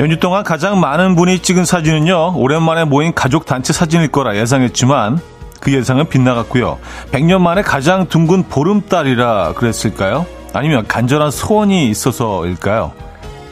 [0.00, 5.20] 연휴 동안 가장 많은 분이 찍은 사진은요, 오랜만에 모인 가족 단체 사진일 거라 예상했지만,
[5.60, 6.78] 그 예상은 빗나갔고요.
[7.12, 10.24] 100년 만에 가장 둥근 보름달이라 그랬을까요?
[10.54, 12.92] 아니면 간절한 소원이 있어서일까요?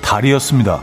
[0.00, 0.80] 달이었습니다.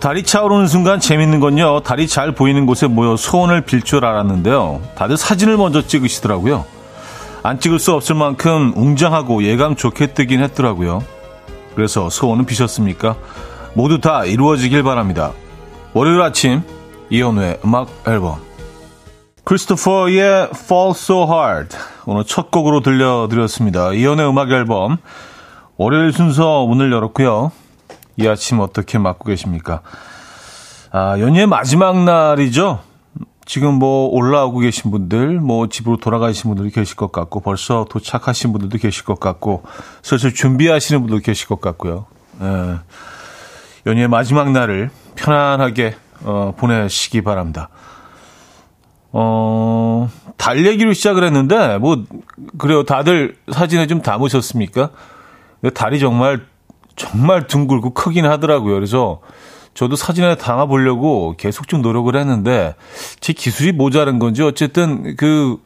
[0.00, 1.80] 달이 차오르는 순간 재밌는 건요.
[1.80, 4.80] 달이 잘 보이는 곳에 모여 소원을 빌 줄 알았는데요.
[4.94, 6.64] 다들 사진을 먼저 찍으시더라고요.
[7.42, 11.02] 안 찍을 수 없을 만큼 웅장하고 예감 좋게 뜨긴 했더라고요.
[11.74, 13.16] 그래서 소원은 비셨습니까?
[13.74, 15.32] 모두 다 이루어지길 바랍니다.
[15.92, 16.62] 월요일 아침
[17.10, 18.38] 이현우의 음악 앨범
[19.44, 23.92] 크리스토퍼의 Fall So Hard 오늘 첫 곡으로 들려드렸습니다.
[23.92, 24.96] 이현우의 음악 앨범
[25.76, 27.52] 월요일 순서 문을 열었고요.
[28.20, 29.80] 이 아침 어떻게 맞고 계십니까?
[30.92, 32.80] 아, 연휴의 마지막 날이죠.
[33.46, 38.76] 지금 뭐 올라오고 계신 분들, 뭐 집으로 돌아가신 분들도 계실 것 같고, 벌써 도착하신 분들도
[38.78, 39.62] 계실 것 같고,
[40.02, 42.04] 슬슬 준비하시는 분들도 계실 것 같고요.
[42.42, 42.76] 예.
[43.86, 47.70] 연휴의 마지막 날을 편안하게 어, 보내시기 바랍니다.
[49.12, 52.04] 어, 달 얘기로 시작을 했는데, 뭐,
[52.58, 52.84] 그래요.
[52.84, 54.90] 다들 사진에 좀 담으셨습니까?
[55.74, 56.49] 달이 정말
[57.00, 58.74] 정말 둥글고 크긴 하더라고요.
[58.74, 59.20] 그래서
[59.72, 62.74] 저도 사진에 담아보려고 계속 좀 노력을 했는데
[63.20, 65.56] 제 기술이 모자란 건지 어쨌든 그,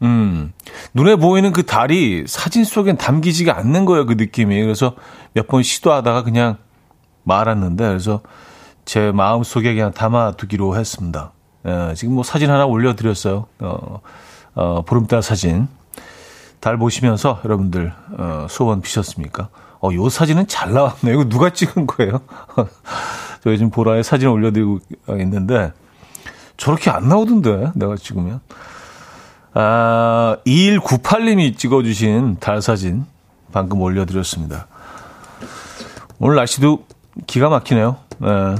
[0.00, 0.52] 음,
[0.94, 4.06] 눈에 보이는 그 달이 사진 속엔 담기지가 않는 거예요.
[4.06, 4.62] 그 느낌이.
[4.62, 4.94] 그래서
[5.34, 6.56] 몇 번 시도하다가 그냥
[7.24, 8.20] 말았는데 그래서
[8.86, 11.32] 제 마음 속에 그냥 담아두기로 했습니다.
[11.66, 13.46] 예, 지금 뭐 사진 하나 올려드렸어요.
[13.60, 14.00] 어,
[14.54, 15.68] 어, 보름달 사진.
[16.60, 19.48] 달 보시면서 여러분들, 어, 소원 비셨습니까?
[19.84, 21.12] 어, 요 사진은 잘 나왔네요.
[21.12, 22.22] 이거 누가 찍은 거예요?
[23.44, 24.78] 저 요즘 보라에 사진 올려드리고
[25.20, 25.74] 있는데,
[26.56, 28.40] 저렇게 안 나오던데, 내가 찍으면.
[29.52, 33.04] 아, 2198님이 찍어주신 달 사진
[33.52, 34.68] 방금 올려드렸습니다.
[36.18, 36.86] 오늘 날씨도
[37.26, 37.96] 기가 막히네요.
[38.18, 38.54] 네.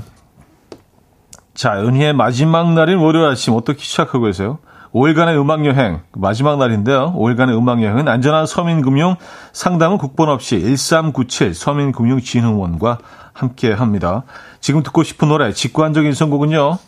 [1.54, 4.58] 자, 연희의 마지막 날인 월요일 아침 어떻게 시작하고 계세요?
[4.94, 7.14] 5일간의 음악여행 마지막 날인데요.
[7.16, 9.16] 5일간의 음악여행은 안전한 서민금융
[9.52, 12.98] 상담은 국번 없이 1397 서민금융진흥원과
[13.32, 14.22] 함께 합니다.
[14.60, 16.78] 지금 듣고 싶은 노래 직관적인 선곡은요.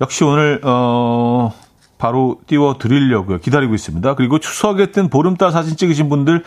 [0.00, 1.52] 역시 오늘 어
[1.98, 3.38] 바로 띄워드리려고요.
[3.38, 4.16] 기다리고 있습니다.
[4.16, 6.42] 그리고 추석에 뜬 보름달 사진 찍으신 분들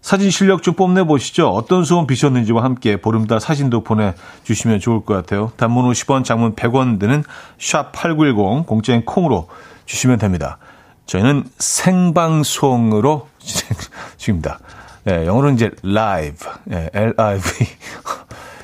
[0.00, 1.48] 사진 실력 좀 뽐내보시죠.
[1.48, 5.52] 어떤 소원 비셨는지와 함께 보름달 사진도 보내주시면 좋을 것 같아요.
[5.56, 7.22] 단문 50원, 장문 100원 드는
[7.58, 9.48] 샵8910 공짜인 콩으로
[9.86, 10.58] 주시면 됩니다.
[11.06, 13.78] 저희는 생방송으로 진행
[14.16, 14.58] 중입니다.
[15.04, 17.66] 네, 영어로는 이제 live, 네, L-I-V.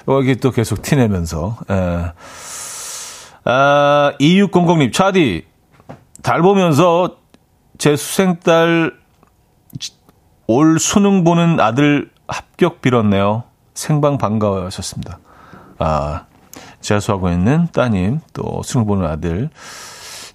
[0.09, 1.57] 여기 또 계속 티내면서.
[1.69, 2.13] 네.
[3.45, 5.45] 아, 2600님, 차디,
[6.23, 7.17] 달 보면서
[7.79, 8.93] 제 수생딸
[10.47, 13.45] 올 수능 보는 아들 합격 빌었네요.
[13.75, 15.19] 생방 반가워 하셨습니다.
[15.79, 16.25] 아,
[16.81, 19.51] 재수하고 있는 따님, 또 수능 보는 아들.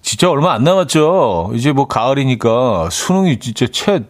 [0.06, 1.50] 진짜 얼마 안 남았죠.
[1.54, 4.04] 이제 뭐 가을이니까 수능이 진짜 채,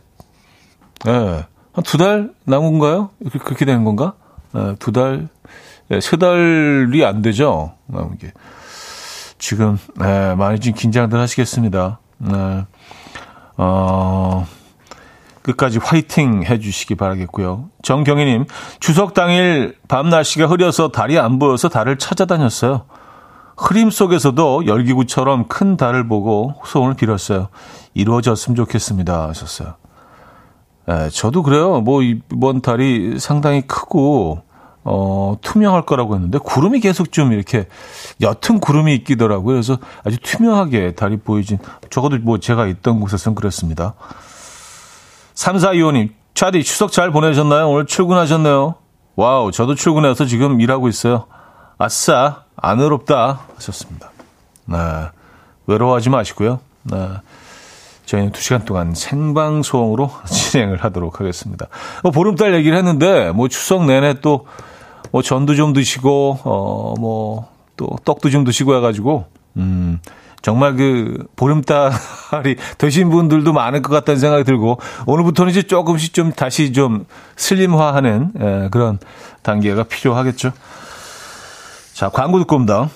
[1.07, 3.09] 예, 네, 한두 달 남은 건가요?
[3.43, 4.13] 그렇게 되는 건가?
[4.53, 5.29] 네, 두 달,
[5.89, 7.73] 네, 세 달이 안 되죠.
[7.87, 8.31] 남은 게.
[9.39, 11.99] 지금, 네, 많이 좀 긴장들 하시겠습니다.
[12.19, 12.67] 네,
[13.57, 14.47] 어,
[15.41, 17.71] 끝까지 화이팅 해주시기 바라겠고요.
[17.81, 18.45] 정경희님,
[18.81, 22.85] 추석 당일 밤 날씨가 흐려서 달이 안 보여서 달을 찾아다녔어요.
[23.57, 27.49] 흐림 속에서도 열기구처럼 큰 달을 보고 소원을 빌었어요.
[27.95, 29.29] 이루어졌으면 좋겠습니다.
[29.29, 29.75] 하셨어요.
[30.89, 31.81] 예, 저도 그래요.
[31.81, 34.43] 뭐, 이번 달이 상당히 크고,
[34.85, 37.67] 어, 투명할 거라고 했는데, 구름이 계속 좀 이렇게
[38.21, 39.55] 옅은 구름이 있기더라고요.
[39.55, 41.59] 그래서 아주 투명하게 달이 보이진,
[41.91, 43.95] 적어도 뭐 제가 있던 곳에서는 그랬습니다.
[45.35, 47.69] 3425님, 차디 추석 잘 보내셨나요?
[47.69, 48.77] 오늘 출근하셨네요.
[49.17, 51.27] wow, 저도 출근해서 지금 일하고 있어요.
[51.79, 54.11] 아싸, 안 외롭다 하셨습니다.
[54.67, 54.77] 네.
[55.67, 56.61] 외로워하지 마시고요.
[56.85, 57.09] 네.
[58.07, 61.67] 저희는 두 시간 동안 생방송으로 진행을 하도록 하겠습니다.
[62.03, 64.47] 뭐 보름달 얘기를 했는데, 뭐 추석 내내 또,
[65.11, 69.27] 뭐 전도 좀 드시고, 어, 뭐, 또 떡도 좀 드시고 해 가지고,
[69.57, 70.01] 음,
[70.41, 76.73] 정말 그 보름달이 되신 분들도 많을 것 같다는 생각이 들고, 오늘부터는 이제 조금씩 좀 다시
[76.73, 78.99] 좀 슬림화하는 에, 그런
[79.43, 80.53] 단계가 필요하겠죠.
[81.97, 82.91] 자, 광고 듣고 옵니다.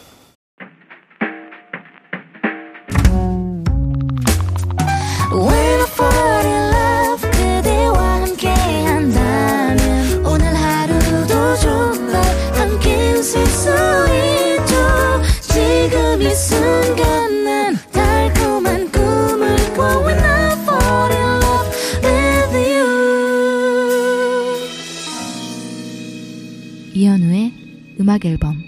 [28.10, 28.59] 음악 앨범.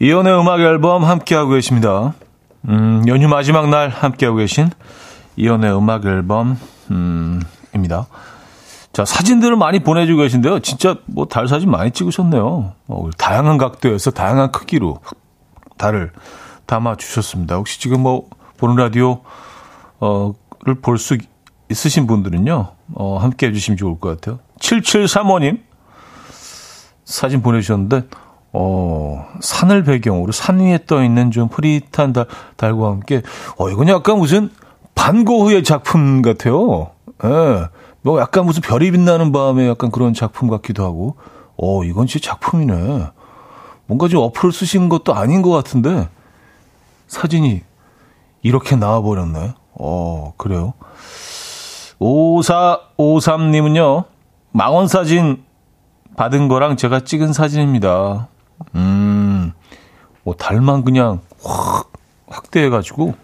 [0.00, 2.14] 이연의 음악 앨범 함께하고 계십니다.
[2.68, 4.70] 음, 연휴 마지막 날 함께하고 계신
[5.36, 6.58] 이연의 음악 앨범
[6.90, 7.40] 음,
[7.74, 8.06] 입니다.
[8.92, 10.60] 자, 사진들을 많이 보내주고 계신데요.
[10.60, 12.72] 진짜 뭐 달 사진 많이 찍으셨네요.
[12.88, 15.00] 어, 다양한 각도에서 다양한 크기로
[15.76, 16.12] 달을
[16.66, 17.56] 담아 주셨습니다.
[17.56, 19.22] 혹시 지금 뭐 보는 라디오
[20.00, 20.32] 어
[20.66, 21.18] 를 볼 수
[21.70, 22.68] 있으신 분들은요.
[22.94, 24.38] 어, 함께 해 주시면 좋을 것 같아요.
[24.60, 25.60] 7735님
[27.04, 28.04] 사진 보내주셨는데
[28.56, 33.20] 어, 산을 배경으로 산 위에 떠 있는 좀 흐릿한 달, 달과 함께
[33.58, 34.48] 어, 이건 약간 무슨
[34.94, 36.92] 반고흐의 작품 같아요.
[37.24, 37.66] 예.
[38.02, 41.16] 뭐 약간 무슨 별이 빛나는 밤에 약간 그런 작품 같기도 하고,
[41.56, 43.08] 어, 이건 진짜 작품이네.
[43.86, 46.08] 뭔가 좀 어플을 쓰신 것도 아닌 것 같은데,
[47.08, 47.62] 사진이
[48.42, 49.54] 이렇게 나와버렸네.
[49.80, 50.74] 어, 그래요.
[51.98, 54.04] 5453님은요,
[54.52, 55.42] 망원 사진
[56.16, 58.28] 받은 거랑 제가 찍은 사진입니다.
[58.74, 59.52] 음,
[60.22, 61.92] 뭐, 달만 그냥 확,
[62.28, 63.14] 확대해가지고,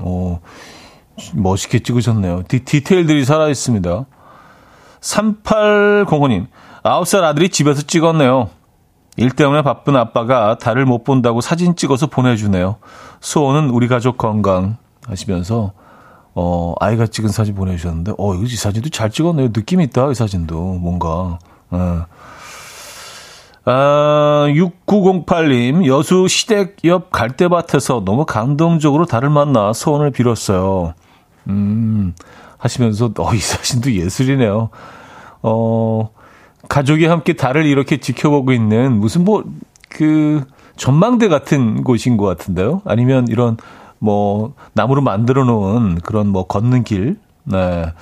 [0.00, 0.40] 어,
[1.34, 2.44] 멋있게 찍으셨네요.
[2.48, 4.06] 디, 디테일들이 살아있습니다.
[5.00, 6.46] 3805님,
[6.82, 8.50] 9살 아들이 집에서 찍었네요.
[9.16, 12.76] 일 때문에 바쁜 아빠가 달을 못 본다고 사진 찍어서 보내주네요.
[13.20, 15.72] 소원은 우리 가족 건강 하시면서,
[16.34, 19.52] 어, 아이가 찍은 사진 보내주셨는데, 어, 이거 이 사진도 잘 찍었네요.
[19.52, 20.74] 느낌 있다, 이 사진도.
[20.74, 21.38] 뭔가.
[21.70, 22.06] 어.
[23.64, 30.94] 아, 6908님, 여수 시댁 옆 갈대밭에서 너무 감동적으로 달을 만나 소원을 빌었어요.
[31.48, 32.12] 음,
[32.58, 34.70] 하시면서, 어, 이 사진도 예술이네요.
[35.42, 36.10] 어,
[36.68, 39.44] 가족이 함께 달을 이렇게 지켜보고 있는 무슨 뭐,
[39.88, 40.44] 그,
[40.76, 42.82] 전망대 같은 곳인 것 같은데요?
[42.84, 43.56] 아니면 이런,
[44.00, 47.92] 뭐, 나무로 만들어 놓은 그런 뭐, 걷는 길, 네.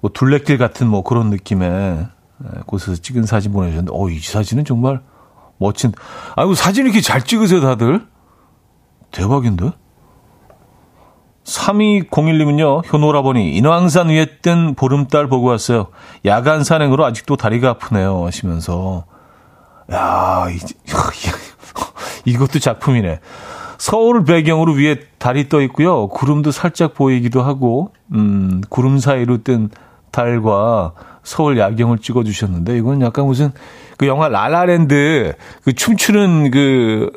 [0.00, 2.06] 뭐, 둘레길 같은 뭐, 그런 느낌의
[2.66, 5.00] 곳에서 찍은 사진 보내주셨는데, 어, 이 사진은 정말
[5.58, 5.92] 멋진,
[6.36, 8.06] 아이고, 사진 이렇게 잘 찍으세요, 다들?
[9.10, 9.72] 대박인데?
[11.44, 15.88] 3201님은요, 효노라버니, 인왕산 위에 뜬 보름달 보고 왔어요.
[16.24, 18.24] 야간 산행으로 아직도 다리가 아프네요.
[18.24, 19.04] 하시면서.
[19.92, 20.58] 야, 이,
[22.30, 23.20] 이것도 작품이네.
[23.78, 26.08] 서울 배경으로 위에 달이 떠 있고요.
[26.08, 29.70] 구름도 살짝 보이기도 하고, 음, 구름 사이로 뜬
[30.10, 33.52] 달과 서울 야경을 찍어 주셨는데, 이건 약간 무슨
[33.96, 35.34] 그 영화 라라랜드
[35.64, 37.10] 그 춤추는 그,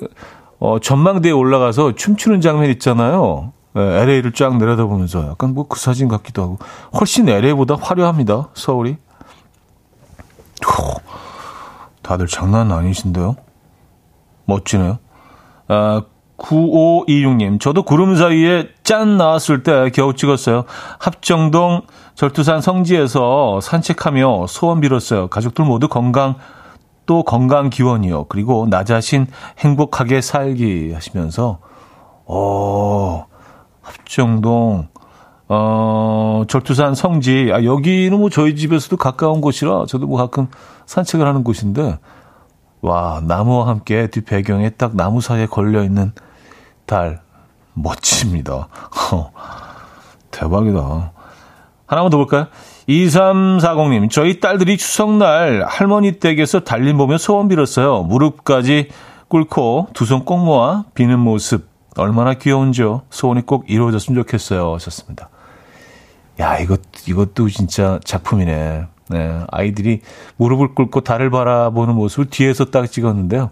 [0.59, 3.53] 어, 전망대에 올라가서 춤추는 장면 있잖아요.
[3.75, 6.59] LA를 예, 쫙 내려다보면서 약간 뭐 그 사진 같기도 하고
[6.99, 8.49] 훨씬 LA보다 화려합니다.
[8.53, 8.97] 서울이.
[12.03, 13.35] 다들 장난 아니신데요?
[14.45, 14.99] 멋지네요.
[15.69, 16.01] 아,
[16.37, 20.65] 9526님, 저도 구름 사이에 짠 나왔을 때 겨우 찍었어요.
[20.99, 21.83] 합정동
[22.15, 25.27] 절두산 성지에서 산책하며 소원 빌었어요.
[25.27, 26.35] 가족들 모두 건강,
[27.05, 28.25] 또 건강 기원이요.
[28.25, 29.27] 그리고 나 자신
[29.59, 31.59] 행복하게 살기 하시면서,
[32.25, 33.25] 어,
[33.81, 34.87] 합정동,
[35.49, 37.51] 어, 절두산 성지.
[37.53, 40.47] 아, 여기는 뭐 저희 집에서도 가까운 곳이라 저도 뭐 가끔
[40.85, 41.99] 산책을 하는 곳인데,
[42.83, 46.11] 와, 나무와 함께 뒷배경에 딱 나무 사이에 걸려있는
[46.85, 47.21] 달.
[47.73, 48.67] 멋집니다.
[50.31, 51.11] 대박이다.
[51.87, 52.47] 하나만 더 볼까요?
[52.89, 58.03] 2340님, 저희 딸들이 추석날 할머니 댁에서 달림 보며 소원 빌었어요.
[58.03, 58.89] 무릎까지
[59.29, 61.69] 꿇고 두 손 꼭 모아 비는 모습.
[61.95, 63.03] 얼마나 귀여운지요.
[63.09, 64.73] 소원이 꼭 이루어졌으면 좋겠어요.
[64.73, 65.29] 하셨습니다.
[66.39, 68.87] 야, 이것, 이것도 진짜 작품이네.
[69.13, 69.45] 네.
[69.51, 70.01] 아이들이
[70.37, 73.51] 무릎을 꿇고 달을 바라보는 모습을 뒤에서 딱 찍었는데요.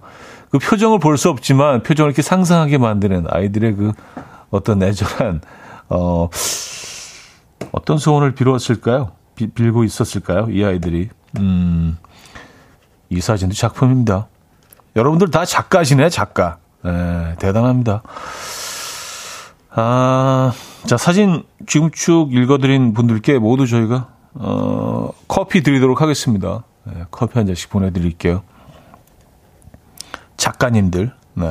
[0.50, 3.92] 그 표정을 볼 수 없지만 표정을 이렇게 상상하게 만드는 아이들의 그
[4.50, 5.42] 어떤 내절한,
[5.90, 6.28] 어,
[7.72, 9.12] 어떤 소원을 빌었을까요?
[9.36, 10.48] 비, 빌고 있었을까요?
[10.50, 11.10] 이 아이들이.
[11.40, 11.98] 음,
[13.10, 14.28] 이 사진도 작품입니다.
[14.96, 16.58] 여러분들 다 작가시네, 작가.
[16.84, 18.02] 네, 대단합니다.
[19.74, 20.52] 아,
[20.86, 26.64] 자, 사진 지금 쭉 읽어드린 분들께 모두 저희가, 어, 커피 드리도록 하겠습니다.
[26.84, 28.44] 네, 커피 한 잔씩 보내드릴게요.
[30.38, 31.14] 작가님들.
[31.34, 31.48] 네.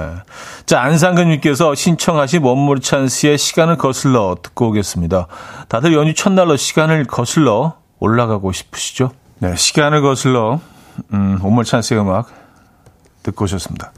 [0.66, 5.26] 자, 안상근님께서 신청하신 원물 찬스의 시간을 거슬러 듣고 오겠습니다.
[5.68, 9.12] 다들 연휴 첫날로 시간을 거슬러 올라가고 싶으시죠?
[9.38, 10.60] 네, 시간을 거슬러,
[11.12, 12.28] 음, 원물 찬스의 음악
[13.22, 13.92] 듣고 오셨습니다.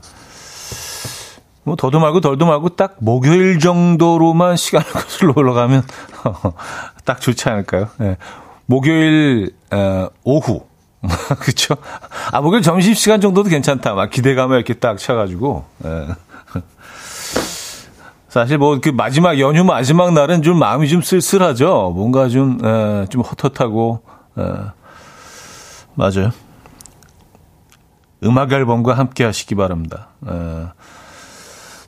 [1.65, 5.85] 뭐 더도 말고 덜도 말고 딱 목요일 정도로만 시간을 거슬러 올라가면
[7.05, 7.89] 딱 좋지 않을까요?
[7.99, 8.17] 네.
[8.67, 10.65] 목요일 어, 오후
[11.41, 11.77] 그렇죠?
[12.31, 13.95] 아 목요일 점심 시간 정도도 괜찮다.
[13.95, 15.65] 막 기대감을 이렇게 딱 쳐가지고.
[15.79, 16.07] 네.
[18.29, 21.93] 사실 뭐 그 마지막 연휴 마지막 날은 좀 마음이 좀 쓸쓸하죠.
[21.95, 24.03] 뭔가 좀좀 헛헛하고
[24.39, 24.43] 에,
[25.95, 26.31] 맞아요.
[28.25, 30.09] 음악 앨범과 함께 하시기 바랍니다.
[30.27, 30.33] 에.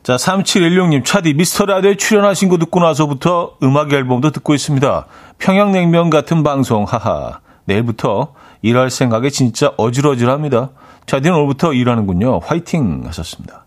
[0.05, 5.07] 자, 3716님, 차디 미스터 라디오에 출연하신 거 듣고 나서부터 음악 앨범도 듣고 있습니다.
[5.39, 7.41] 평양냉면 같은 방송, 하하.
[7.65, 10.73] 내일부터 일할 생각에 진짜 어질어질합니다.
[11.07, 12.41] 차디는 오늘부터 일하는군요.
[12.41, 13.65] 화이팅 하셨습니다.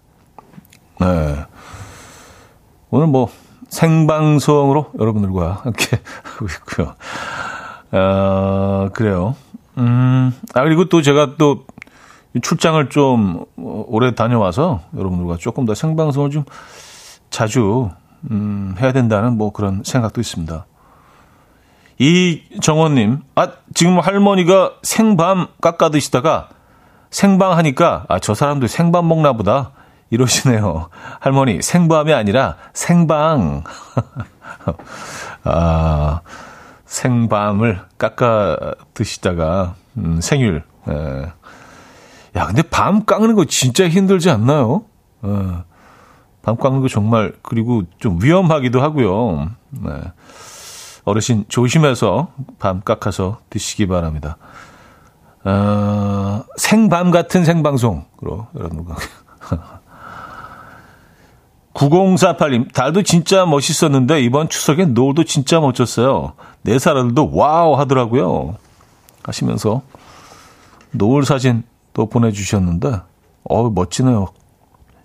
[1.01, 1.08] 네.
[2.91, 3.29] 오늘 뭐
[3.70, 6.94] 생방송으로 여러분들과 함께 하고 있고요.
[7.94, 9.36] 어, 그래요.
[9.79, 11.65] 음, 아, 그리고 또 제가 또
[12.41, 16.44] 출장을 좀 오래 다녀와서 여러분들과 조금 더 생방송을 좀
[17.29, 17.89] 자주,
[18.32, 20.65] 음, 해야 된다는 뭐 그런 생각도 있습니다.
[22.00, 26.50] 이정원님, 아, 지금 할머니가 생밤 깎아 드시다가
[27.10, 29.72] 생방 하니까, 아, 저 사람도 생밤 먹나 보다.
[30.10, 30.89] 이러시네요.
[31.20, 33.63] 할머니, 생밤이 아니라 생방.
[35.44, 36.22] 아,
[36.86, 40.63] 생밤을 깎아 드시다가, 음, 생일.
[40.88, 41.32] 에.
[42.38, 42.39] 예.
[42.39, 44.84] 야, 근데 밤 깎는 거 진짜 힘들지 않나요?
[45.25, 45.29] 에.
[45.29, 45.63] 예.
[46.41, 49.50] 밤 깎는 거 정말, 그리고 좀 위험하기도 하고요.
[49.72, 49.91] 네.
[51.03, 52.29] 어르신 조심해서
[52.60, 54.38] 밤 깎아서 드시기 바랍니다.
[55.46, 58.96] 어, 생밤 같은 생방송으로 여러분과
[61.74, 66.34] 9048님, 달도 진짜 멋있었는데 이번 추석엔 노을도 진짜 멋졌어요.
[66.63, 68.58] 네 살아들도 wow 하더라고요.
[69.24, 69.84] 하시면서
[70.91, 71.63] 노을 사진
[71.98, 73.01] 또 보내주셨는데,
[73.44, 74.27] 어 멋지네요.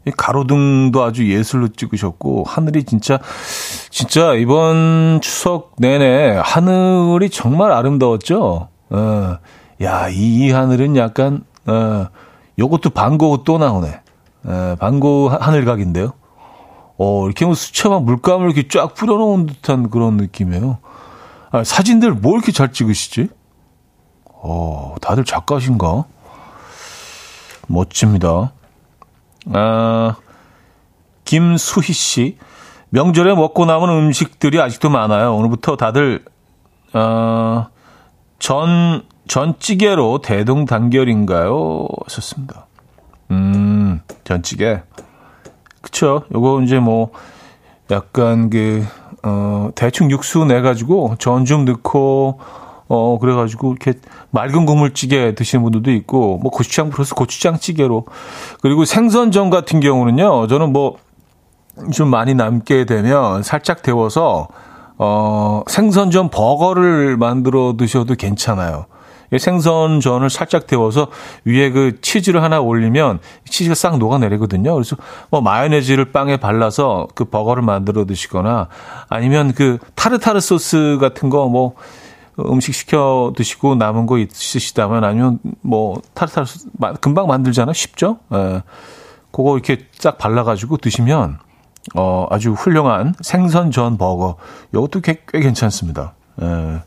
[0.07, 3.19] 이 가로등도 아주 예술로 찍으셨고, 하늘이 진짜,
[3.89, 8.69] 진짜 이번 추석 내내 하늘이 정말 아름다웠죠?
[8.91, 9.39] 어,
[9.81, 12.09] 야, 이, 이 하늘은 약간, 어,
[12.59, 14.01] 요것도 반고 또 나오네.
[14.45, 16.13] 어, 반고 하늘각인데요.
[16.99, 20.77] 어, 이렇게 뭐 수채화 물감을 이렇게 쫙 뿌려놓은 듯한 그런 느낌이에요.
[21.53, 23.31] 아, 사진들 뭐 이렇게 잘 찍으시지?
[24.27, 26.05] 어, 다들 작가신가?
[27.69, 28.53] 멋집니다.
[29.53, 30.17] 아,
[31.25, 32.39] 김수희 씨.
[32.91, 35.35] 명절에 먹고 남은 음식들이 아직도 많아요.
[35.37, 36.25] 오늘부터 다들,
[36.93, 37.67] 어,
[38.39, 41.87] 전, 전찌개로 대동단결인가요?
[42.05, 42.67] 하셨습니다.
[43.31, 44.83] 음, 전찌개.
[45.81, 46.25] 그쵸.
[46.35, 47.13] 요거 이제 뭐,
[47.91, 48.85] 약간 그,
[49.23, 52.41] 어, 대충 육수 내가지고 전 좀 넣고,
[52.89, 53.99] 어, 그래가지고 이렇게
[54.31, 58.07] 맑은 국물찌개 드시는 분들도 있고, 뭐 고추장 플러스 고추장찌개로.
[58.61, 60.97] 그리고 생선전 같은 경우는요, 저는 뭐,
[61.93, 64.49] 좀 많이 남게 되면 살짝 데워서,
[64.99, 68.87] 어, 생선전 버거를 만들어 드셔도 괜찮아요.
[69.37, 71.09] 생선전을 살짝 데워서
[71.47, 74.75] 위에 그 치즈를 하나 올리면 치즈가 싹 녹아내리거든요.
[74.75, 74.97] 그래서
[75.31, 78.69] 뭐 마요네즈를 빵에 발라서 그 버거를 만들어 드시거나
[79.09, 81.73] 아니면 그 타르타르 소스 같은 거 뭐
[82.51, 86.69] 음식 시켜 드시고 남은 거 있으시다면 아니면 뭐 소스
[87.01, 87.73] 금방 만들잖아요.
[87.73, 88.19] 쉽죠?
[88.33, 88.63] 예.
[89.31, 91.39] 그거 이렇게 쫙 발라가지고 드시면
[91.95, 94.37] 어, 아주 훌륭한 생선전 버거.
[94.73, 96.15] 이것도 꽤, 꽤 괜찮습니다.
[96.41, 96.83] 예.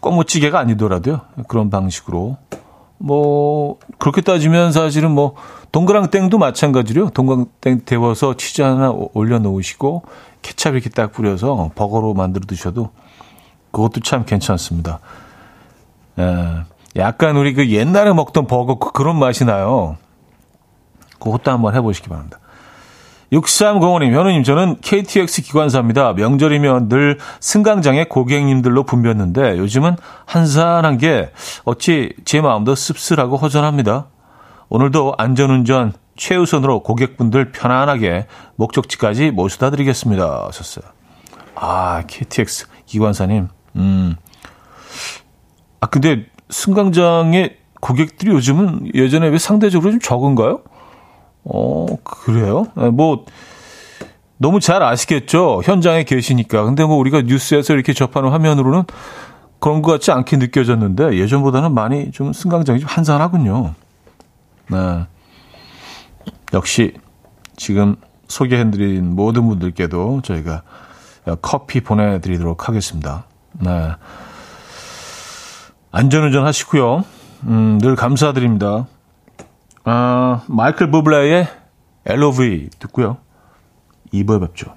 [0.00, 1.20] 껌무찌개가 아니더라도요.
[1.48, 2.36] 그런 방식으로.
[2.98, 5.34] 뭐, 그렇게 따지면 사실은 뭐,
[5.72, 10.02] 동그랑땡도 마찬가지로 동그랑땡 데워서 치즈 하나 올려 놓으시고,
[10.42, 12.90] 케찹 이렇게 딱 뿌려서 버거로 만들어 드셔도
[13.70, 15.00] 그것도 참 괜찮습니다.
[16.18, 16.24] 에,
[16.96, 19.96] 약간 우리 그 옛날에 먹던 버거 그 그런 맛이 나요.
[21.20, 22.38] 그것도 한번 해보시기 바랍니다.
[23.32, 26.14] 6305님, 현우님, 저는 KTX 기관사입니다.
[26.14, 31.30] 명절이면 늘 승강장에 고객님들로 붐볐는데 요즘은 한산한 게
[31.64, 34.06] 어찌 제 마음도 씁쓸하고 허전합니다.
[34.70, 40.46] 오늘도 안전운전 최우선으로 고객분들 편안하게 목적지까지 모셔다 드리겠습니다.
[40.46, 40.90] 하셨어요.
[41.54, 43.48] 아, KTX 기관사님.
[43.76, 44.16] 음.
[45.80, 50.62] 아, 근데 승강장에 고객들이 요즘은 예전에 왜 상대적으로 좀 적은가요?
[51.44, 52.66] 어, 그래요?
[52.76, 53.24] 네, 뭐,
[54.36, 55.62] 너무 잘 아시겠죠?
[55.64, 56.64] 현장에 계시니까.
[56.64, 58.84] 근데 뭐 우리가 뉴스에서 이렇게 접하는 화면으로는
[59.60, 63.74] 그런 것 같지 않게 느껴졌는데 예전보다는 많이 좀 승강장이 좀 한산하군요.
[64.70, 65.06] 네.
[66.54, 66.94] 역시
[67.56, 67.96] 지금
[68.28, 70.62] 소개해드린 모든 분들께도 저희가
[71.42, 73.24] 커피 보내드리도록 하겠습니다.
[73.52, 73.92] 네.
[75.90, 77.04] 안전운전 하시고요.
[77.44, 78.86] 음, 늘 감사드립니다.
[79.84, 81.48] 아, 마이클 부블레의
[82.06, 83.18] LOV 듣고요.
[84.12, 84.74] 2부에 뵙죠.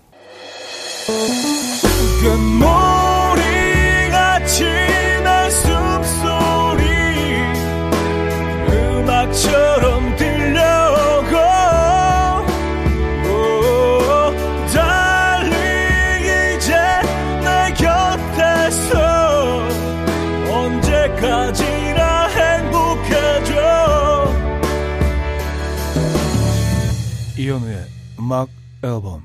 [28.83, 29.23] 앨범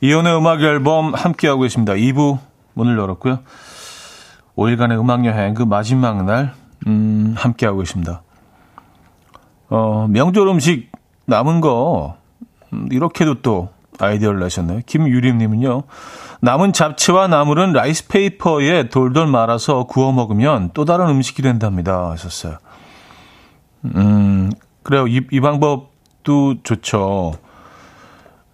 [0.00, 1.92] 이현우의 음악 앨범 함께하고 계십니다.
[1.92, 2.38] 2부
[2.74, 3.40] 문을 열었고요.
[4.56, 6.54] 5일간의 음악 여행 그 마지막 날
[6.86, 8.22] 음, 함께하고 계십니다.
[9.68, 10.90] 어, 명절 음식
[11.26, 12.16] 남은 거
[12.72, 13.68] 음, 이렇게도 또
[13.98, 14.80] 아이디어를 내셨네요.
[14.86, 15.82] 김유림님은요.
[16.40, 22.10] 남은 잡채와 나물은 rice paper에 돌돌 말아서 구워 먹으면 또 다른 음식이 된답니다.
[22.10, 22.56] 하셨어요.
[23.84, 24.50] 음,
[24.82, 25.06] 그래요.
[25.06, 25.89] 이, 이 방법
[26.22, 27.32] 도 좋죠.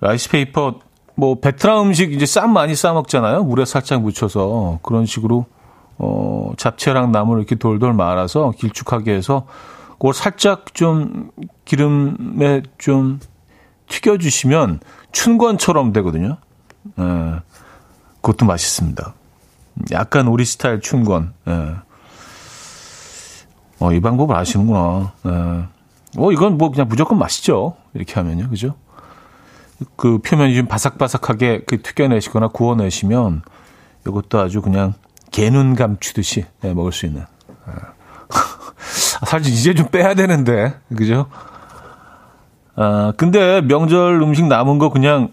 [0.00, 0.80] rice paper,
[1.14, 3.44] 뭐, 베트남 음식 이제 쌈 많이 싸 먹잖아요.
[3.44, 4.80] 물에 살짝 묻혀서.
[4.82, 5.46] 그런 식으로,
[5.98, 9.46] 어, 잡채랑 나물 이렇게 돌돌 말아서 길쭉하게 해서
[9.92, 11.30] 그걸 살짝 좀
[11.64, 13.18] 기름에 좀
[13.88, 14.80] 튀겨 주시면
[15.12, 16.36] 춘권처럼 되거든요.
[16.98, 17.40] 예.
[18.20, 19.14] 그것도 맛있습니다.
[19.92, 21.32] 약간 우리 스타일 춘권.
[21.48, 21.74] 예.
[23.78, 25.12] 어, 이 방법을 아시는구나.
[25.26, 25.75] 예.
[26.16, 27.74] 어, 이건 뭐 그냥 무조건 맛있죠.
[27.94, 28.48] 이렇게 하면요.
[28.48, 28.74] 그죠?
[29.96, 33.42] 그 표면이 좀 바삭바삭하게 그 튀겨내시거나 구워내시면
[34.06, 34.94] 이것도 아주 그냥
[35.30, 37.22] 개눈 감추듯이 예, 먹을 수 있는.
[37.68, 37.72] 예.
[39.26, 41.26] 사실 이제 좀 빼야 되는데, 그죠?
[42.74, 45.30] 아, 근데 명절 음식 남은 거 그냥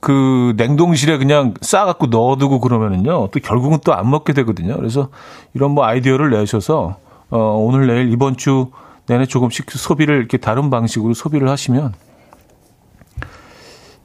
[0.00, 4.76] 그 냉동실에 그냥 싸갖고 넣어두고 그러면은요, 또 결국은 또 안 먹게 되거든요.
[4.76, 5.08] 그래서
[5.54, 6.96] 이런 뭐 아이디어를 내셔서,
[7.30, 8.70] 어, 오늘 내일 이번 주
[9.12, 11.92] 내내 조금씩 소비를 이렇게 다른 방식으로 소비를 하시면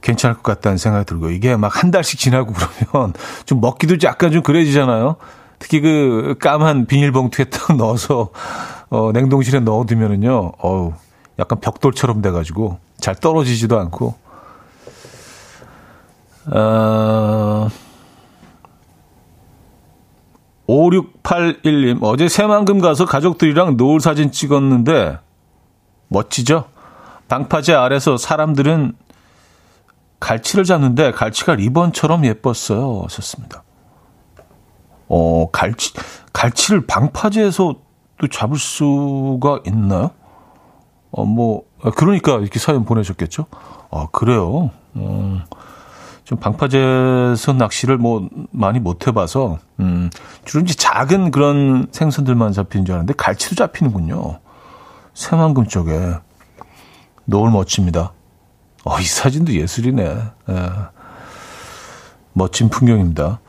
[0.02, 3.14] 괜찮을 것 같다는 생각이 들고, 이게 막 한 달씩 지나고 그러면
[3.46, 5.16] 좀 먹기도 약간 좀 그래지잖아요.
[5.58, 8.28] 특히 그 까만 비닐봉투에 딱 넣어서,
[8.90, 10.92] 어, 냉동실에 넣어두면은요, 어우,
[11.38, 14.14] 약간 벽돌처럼 돼가지고 잘 떨어지지도 않고.
[16.50, 17.68] 어,
[20.68, 25.18] 5681님, 어제 새만금 가서 가족들이랑 노을 사진 찍었는데,
[26.08, 26.66] 멋지죠?
[27.28, 28.94] 방파제 아래서 사람들은
[30.20, 33.02] 갈치를 잡는데, 갈치가 리본처럼 예뻤어요.
[33.04, 33.62] 하셨습니다.
[35.08, 35.94] 어, 갈치,
[36.34, 37.74] 갈치를 방파제에서
[38.18, 40.10] 또 잡을 수가 있나요?
[41.10, 43.46] 어, 뭐, 아, 그러니까 이렇게 사연 보내셨겠죠?
[43.90, 44.70] 아, 그래요.
[44.96, 45.40] 음,
[46.28, 50.10] 좀 방파제선 낚시를 뭐 많이 못 해봐서, 음,
[50.44, 54.38] 주로 이제 작은 그런 생선들만 잡히는 줄 알았는데 갈치도 잡히는군요.
[55.14, 56.16] 새만금 쪽에.
[57.24, 58.12] 노을 멋집니다.
[58.84, 60.04] 어, 이 사진도 예술이네.
[60.50, 60.70] 예.
[62.34, 63.40] 멋진 풍경입니다.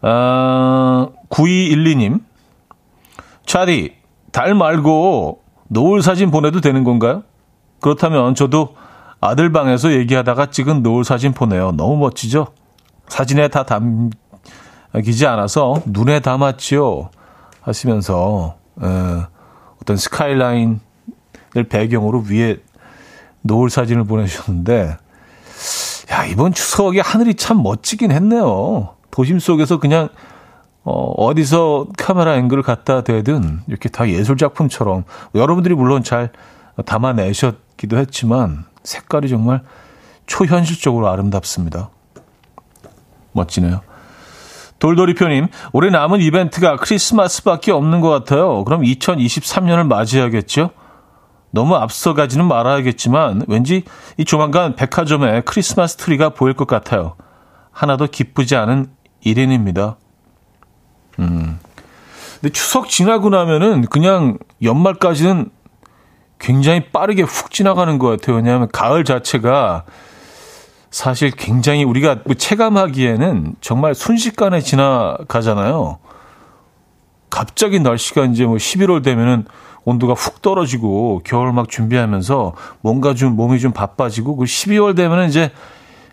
[0.00, 2.22] 아, 9212님.
[3.44, 3.96] 차디,
[4.32, 7.22] 달 말고 노을 사진 보내도 되는 건가요?
[7.80, 8.76] 그렇다면 저도
[9.24, 11.72] 아들 방에서 얘기하다가 찍은 노을 사진 보내요.
[11.72, 12.48] 너무 멋지죠?
[13.08, 17.08] 사진에 다 담기지 않아서 눈에 담았지요.
[17.62, 18.86] 하시면서 에,
[19.80, 20.78] 어떤 스카이라인을
[21.70, 22.58] 배경으로 위에
[23.40, 24.98] 노을 사진을 보내주셨는데
[26.10, 28.94] 야 이번 추석에 하늘이 참 멋지긴 했네요.
[29.10, 30.10] 도심 속에서 그냥
[30.82, 36.28] 어, 어디서 카메라 앵글을 갖다 대든 이렇게 다 예술 작품처럼 여러분들이 물론 잘
[36.84, 39.62] 담아내셨기도 했지만 색깔이 정말
[40.26, 41.90] 초현실적으로 아름답습니다.
[43.32, 43.80] 멋지네요.
[44.78, 48.64] 돌돌이표님, 올해 남은 이벤트가 크리스마스밖에 없는 것 같아요.
[48.64, 50.70] 그럼 2023년을 맞이해야겠죠?
[51.50, 53.84] 너무 앞서가지는 말아야겠지만 왠지
[54.16, 57.14] 이 조만간 백화점에 크리스마스 트리가 보일 것 같아요.
[57.70, 58.88] 하나도 기쁘지 않은
[59.20, 59.96] 일인입니다.
[61.20, 61.58] 음.
[62.40, 65.50] 근데 추석 지나고 나면은 그냥 연말까지는
[66.38, 68.36] 굉장히 빠르게 훅 지나가는 것 같아요.
[68.36, 69.84] 왜냐하면 가을 자체가
[70.90, 75.98] 사실 굉장히 우리가 뭐 체감하기에는 정말 순식간에 지나가잖아요.
[77.30, 79.46] 갑자기 날씨가 이제 뭐 11월 되면은
[79.84, 85.50] 온도가 훅 떨어지고 겨울 막 준비하면서 뭔가 좀 몸이 좀 바빠지고 그 12월 되면은 이제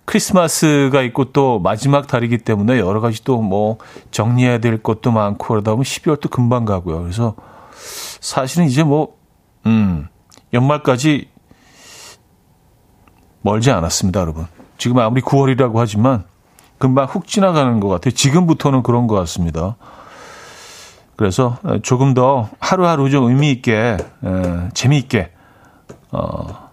[0.05, 3.77] 크리스마스가 있고 또 마지막 달이기 때문에 여러 가지 또 뭐
[4.11, 7.01] 정리해야 될 것도 많고 그러다 보면 12월 도 금방 가고요.
[7.01, 7.35] 그래서
[8.19, 9.15] 사실은 이제 뭐,
[9.65, 10.07] 음,
[10.53, 11.29] 연말까지
[13.41, 14.47] 멀지 않았습니다, 여러분.
[14.77, 16.23] 지금 아무리 9월이라고 하지만
[16.77, 18.11] 금방 훅 지나가는 것 같아요.
[18.11, 19.75] 지금부터는 그런 것 같습니다.
[21.15, 23.97] 그래서 조금 더 하루하루 좀 의미 있게, 에,
[24.73, 25.31] 재미있게,
[26.11, 26.69] 어,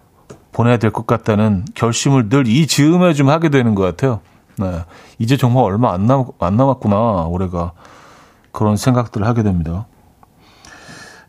[0.52, 4.20] 보내야 될 것 같다는 결심을 늘 이 즈음에 좀 하게 되는 것 같아요.
[4.56, 4.84] 네.
[5.18, 7.72] 이제 정말 얼마 안, 남, 안 남았구나, 올해가.
[8.50, 9.86] 그런 생각들을 하게 됩니다.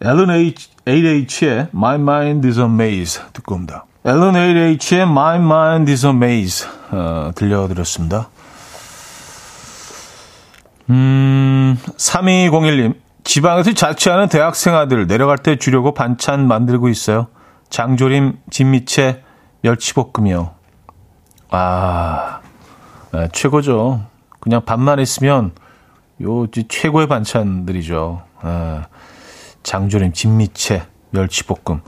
[0.02, 3.86] 앨런 H, H의 My Mind is a Maze 듣고 옵니다.
[4.04, 8.30] 앨런 H의 My Mind is a Maze 어, 들려드렸습니다.
[10.90, 12.96] 음, 3201님.
[13.24, 17.28] 지방에서 자취하는 대학생 아들 내려갈 때 주려고 반찬 만들고 있어요.
[17.70, 19.24] 장조림 진미채
[19.62, 20.52] 멸치볶음이요.
[21.52, 22.40] 아,
[23.12, 24.02] 네, 최고죠.
[24.40, 25.52] 그냥 밥만 있으면
[26.24, 28.22] 요 최고의 반찬들이죠.
[28.44, 28.82] 네,
[29.64, 31.82] 장조림 진미채 멸치볶음.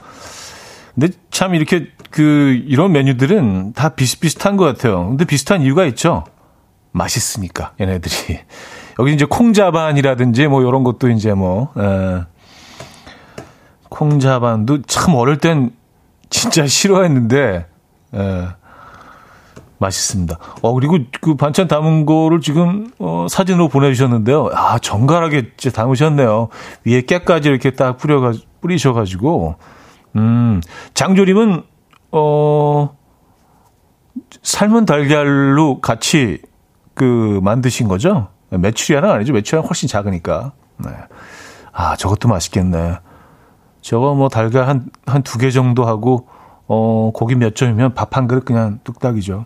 [0.95, 5.07] 근데 참 이렇게 그 이런 메뉴들은 다 비슷비슷한 것 같아요.
[5.07, 6.25] 근데 비슷한 이유가 있죠.
[6.91, 8.39] 맛있으니까 얘네들이
[8.99, 12.23] 여기 이제 콩자반이라든지 뭐 이런 것도 이제 뭐 에,
[13.89, 15.71] 콩자반도 참 어릴 땐
[16.29, 17.65] 진짜 싫어했는데
[18.13, 18.47] 에,
[19.81, 20.37] 맛있습니다.
[20.61, 24.49] 어 그리고 그 반찬 담은 거를 지금 어, 사진으로 보내주셨는데요.
[24.53, 26.47] 아 정갈하게 진짜 담으셨네요.
[26.85, 29.55] 위에 깨까지 이렇게 딱 뿌려가 뿌리셔가지고
[30.15, 30.61] 음
[30.93, 31.63] 장조림은
[32.13, 32.95] 어
[34.43, 36.39] 삶은 달걀로 같이
[36.93, 38.27] 그 만드신 거죠?
[38.49, 39.33] 메추리알은 아니죠.
[39.33, 40.51] 메추리알은 훨씬 작으니까.
[40.77, 40.91] 네.
[41.71, 42.97] 아, 저것도 맛있겠네.
[43.81, 46.27] 저거 뭐 달걀 한, 한 두 개 정도 하고,
[46.67, 49.45] 어, 고기 몇 점이면 밥 한 그릇 그냥 뚝딱이죠.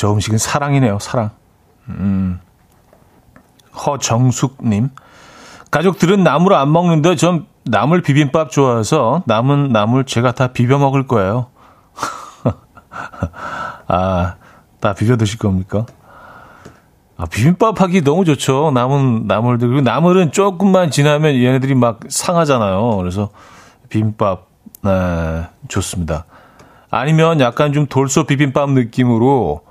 [0.00, 1.30] 야, 저 음식은 사랑이네요, 사랑.
[1.88, 2.40] 음.
[3.74, 4.88] 허정숙님.
[5.70, 11.48] 가족들은 나물 안 먹는데 전 나물 비빔밥 좋아해서 남은 나물 제가 다 비벼 먹을 거예요.
[13.86, 14.36] 아,
[14.80, 15.84] 다 비벼 드실 겁니까?
[17.18, 18.70] 아, 비빔밥 하기 너무 좋죠.
[18.72, 19.68] 남은 나물들.
[19.68, 22.96] 그리고 나물은 조금만 지나면 얘네들이 막 상하잖아요.
[22.96, 23.28] 그래서
[23.90, 24.46] 비빔밥,
[24.82, 26.24] 네, 좋습니다.
[26.90, 29.69] 아니면 약간 좀 돌솥 비빔밥 느낌으로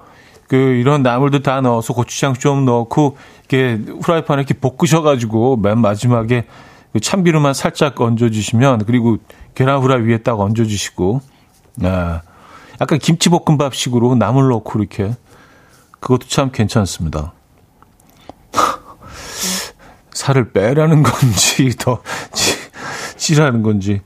[0.49, 6.47] 그 이런 나물들 다 넣어서 고추장 좀 넣고 이렇게 후라이팬에 이렇게 볶으셔가지고 맨 마지막에
[6.91, 9.17] 그 참기름만 살짝 얹어주시면 그리고
[9.53, 11.21] 계란 후라이 위에 딱 얹어주시고
[11.75, 11.87] 네.
[12.81, 15.15] 약간 김치볶음밥식으로 나물 넣고 이렇게
[15.99, 17.33] 그것도 참 괜찮습니다.
[20.11, 22.01] 살을 빼라는 건지 더
[23.17, 24.01] 찌라는 건지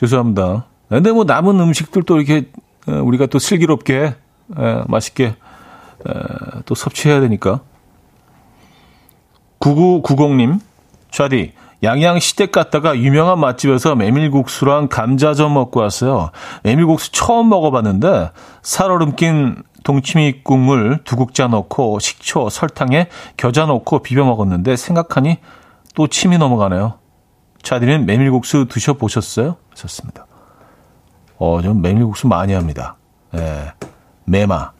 [0.00, 0.64] 죄송합니다.
[0.88, 2.48] 근데 뭐 남은 음식들도 이렇게
[2.86, 4.14] 어, 우리가 또 슬기롭게
[4.86, 5.36] 맛있게
[6.66, 7.60] 또 섭취해야 되니까.
[9.60, 10.60] 9990님,
[11.10, 16.30] 샤디, 양양 시댁 갔다가 유명한 맛집에서 메밀국수랑 감자전 먹고 왔어요.
[16.62, 18.30] 메밀국수 처음 먹어봤는데
[18.62, 25.38] 살얼음 낀 동치미 국물 두 국자 넣고 식초, 설탕에 겨자 넣고 비벼 먹었는데 생각하니
[25.94, 26.98] 또 침이 넘어가네요.
[27.62, 29.56] 차디는 메밀국수 드셔보셨어요?
[29.74, 30.26] 좋습니다.
[31.38, 32.96] 어, 좀 메밀국수 많이 합니다.
[33.34, 33.72] 예,
[34.24, 34.72] 메마.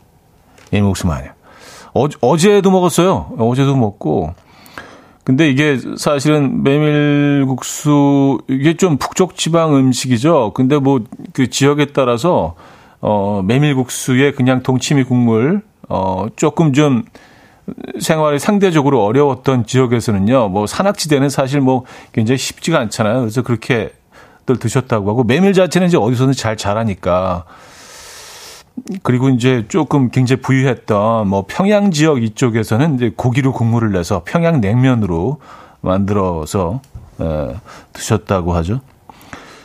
[0.75, 1.29] 메밀국수 많이.
[1.95, 3.33] 어, 어제도 먹었어요.
[3.39, 4.35] 어제도 먹고.
[5.23, 10.53] 근데 이게 사실은 메밀국수 이게 좀 북쪽 지방 음식이죠.
[10.55, 11.01] 근데 뭐
[11.33, 12.55] 그 지역에 따라서
[13.01, 17.05] 어 메밀국수에 그냥 동치미 국물 어 조금 좀
[18.01, 20.49] 생활이 상대적으로 어려웠던 지역에서는요.
[20.49, 23.21] 뭐 산악지대는 사실 뭐 굉장히 쉽지가 않잖아요.
[23.21, 27.45] 그래서 그렇게들 드셨다고 하고 메밀 자체는 이제 어디서든 잘 자라니까
[29.03, 35.41] 그리고 이제 조금 굉장히 부유했던 뭐 평양 지역 이쪽에서는 이제 고기로 국물을 내서 평양 냉면으로
[35.81, 36.81] 만들어서
[37.21, 37.55] 에,
[37.93, 38.81] 드셨다고 하죠.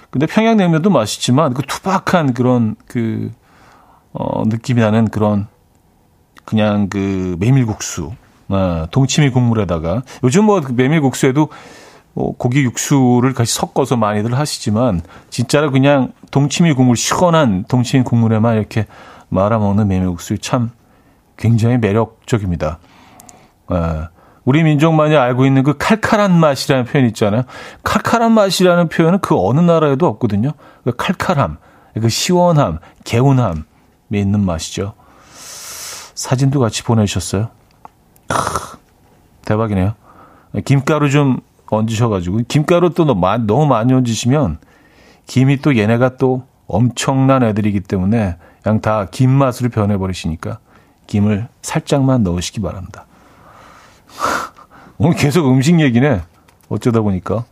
[0.10, 3.32] 근데 평양 냉면도 맛있지만 그 투박한 그런 그
[4.12, 5.48] 어, 느낌이 나는 그런
[6.45, 8.12] 그냥 그 메밀국수,
[8.50, 11.50] 어, 동치미 국물에다가 요즘 뭐그 메밀국수에도 뭐
[12.15, 18.86] 고기 육수를 같이 섞어서 많이들 하시지만 진짜로 그냥 동치미 국물 시원한 동치미 국물에만 이렇게
[19.30, 20.72] 말아먹는 메밀국수 참
[21.38, 22.80] 굉장히 매력적입니다.
[23.72, 23.76] 에,
[24.43, 27.43] 우리 민족만이 알고 있는 그 칼칼한 맛이라는 표현 있잖아요.
[27.84, 30.54] 칼칼한 맛이라는 표현은 그 어느 나라에도 없거든요.
[30.84, 31.58] 그 칼칼함,
[31.93, 33.63] 그 시원함, 개운함이
[34.12, 34.93] 있는 맛이죠.
[36.15, 37.50] 사진도 같이 보내주셨어요.
[38.28, 38.78] 크,
[39.45, 39.93] 대박이네요.
[40.65, 41.39] 김가루 좀
[41.77, 44.60] 얹으셔가지고 김가루 또 너무 많이 얹으시면
[45.27, 50.60] 김이 또 얘네가 또 엄청난 애들이기 때문에 그냥 다 김 맛으로 변해버리시니까
[51.08, 53.05] 김을 살짝만 넣으시기 바랍니다.
[54.97, 56.21] 오늘 계속 음식 얘기네.
[56.69, 57.45] 어쩌다 보니까.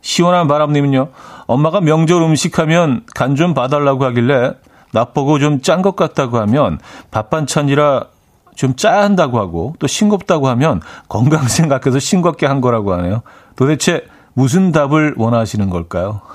[0.00, 1.08] 시원한 바람님은요.
[1.46, 4.54] 엄마가 명절 음식하면 간 좀 봐달라고 하길래
[4.92, 6.78] 나보고 좀 짠 것 같다고 하면
[7.10, 8.06] 밥 반찬이라
[8.54, 13.22] 좀 짜한다고 하고 또 싱겁다고 하면 건강 생각해서 싱겁게 한 거라고 하네요.
[13.56, 16.20] 도대체 무슨 답을 원하시는 걸까요?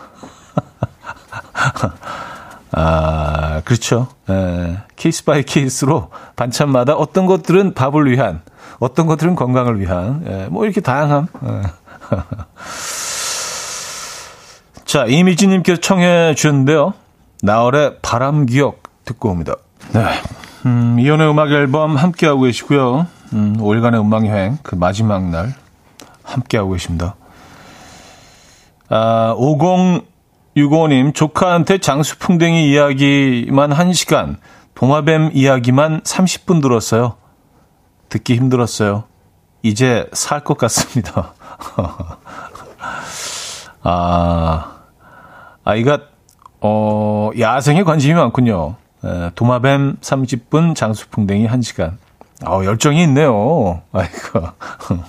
[2.71, 4.07] 아, 그렇죠.
[4.29, 8.41] 에, case by case로 반찬마다 어떤 것들은 밥을 위한,
[8.79, 11.27] 어떤 것들은 건강을 위한, 에, 뭐 이렇게 다양함.
[14.85, 16.93] 자, 이미지님께서 청해 주셨는데요.
[17.41, 19.55] 나얼의 바람 기억 듣고 옵니다.
[19.93, 20.03] 네.
[20.67, 23.07] 음, 이현우의 음악 앨범 함께하고 계시고요.
[23.33, 25.53] 음, 5일간의 음악 여행 그 마지막 날
[26.23, 27.15] 함께하고 계십니다.
[28.89, 34.35] 아, 5065님, 조카한테 장수풍뎅이 이야기만 1시간,
[34.75, 37.15] 동화뱀 이야기만 30분 들었어요.
[38.09, 39.05] 듣기 힘들었어요.
[39.63, 41.33] 이제 살 것 같습니다.
[43.83, 44.71] 아,
[45.63, 45.99] 아이가,
[46.59, 48.75] 어, 야생에 관심이 많군요.
[49.35, 51.97] 도마뱀 30분, 장수풍뎅이 1시간.
[52.45, 53.81] 아 열정이 있네요.
[53.91, 54.49] 아이고.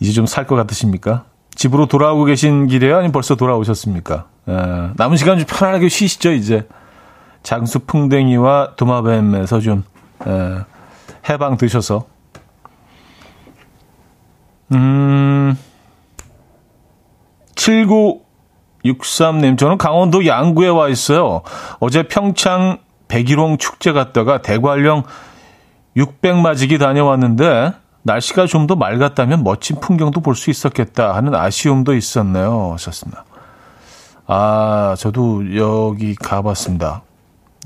[0.00, 1.24] 이제 좀 살 것 같으십니까?
[1.54, 2.96] 집으로 돌아오고 계신 길이에요?
[2.96, 4.26] 아니면 벌써 돌아오셨습니까?
[4.48, 4.52] 에,
[4.96, 6.68] 남은 시간 좀 편안하게 쉬시죠, 이제.
[7.42, 9.84] 장수풍뎅이와 도마뱀에서 좀
[10.26, 10.58] 에,
[11.30, 12.04] 해방 드셔서.
[14.72, 15.56] 음,
[17.54, 18.25] 79
[18.86, 21.42] 63님, 저는 강원도 양구에 와 있어요.
[21.80, 25.04] 어제 평창 백일홍 축제 갔다가 대관령
[25.96, 27.72] 600마지기 다녀왔는데
[28.02, 32.72] 날씨가 좀 더 맑았다면 멋진 풍경도 볼 수 있었겠다 하는 아쉬움도 있었네요.
[32.74, 33.24] 하셨습니다.
[34.26, 37.02] 아, 저도 여기 가봤습니다.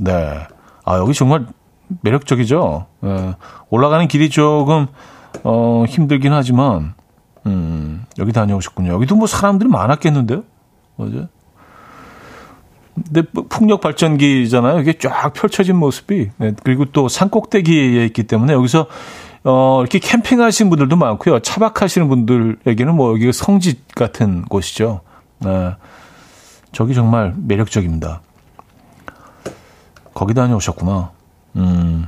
[0.00, 0.46] 네.
[0.84, 1.46] 아, 여기 정말
[2.02, 2.86] 매력적이죠.
[3.00, 3.34] 네.
[3.70, 4.86] 올라가는 길이 조금,
[5.42, 6.94] 어, 힘들긴 하지만,
[7.46, 8.92] 음, 여기 다녀오셨군요.
[8.92, 10.42] 여기도 뭐 사람들이 많았겠는데요?
[11.00, 11.28] 뭐죠?
[12.94, 14.80] 근데 뭐 풍력 발전기잖아요.
[14.80, 18.86] 이게 쫙 펼쳐진 모습이 네, 그리고 또 산꼭대기에 있기 때문에 여기서
[19.44, 21.40] 어, 이렇게 캠핑하시는 분들도 많고요.
[21.40, 25.00] 차박하시는 분들에게는 뭐 여기가 성지 같은 곳이죠.
[25.38, 25.74] 네,
[26.72, 28.20] 저기 정말 매력적입니다.
[30.12, 31.12] 거기 다녀오셨구나.
[31.56, 32.06] 음.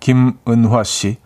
[0.00, 1.18] 김은화 씨.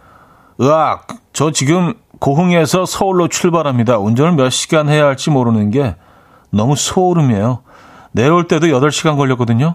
[0.60, 1.06] 으악!
[1.32, 3.98] 저 지금 고흥에서 서울로 출발합니다.
[3.98, 5.96] 운전을 몇 시간 해야 할지 모르는 게
[6.50, 7.62] 너무 소름이에요.
[8.12, 9.74] 내려올 때도 8시간 걸렸거든요.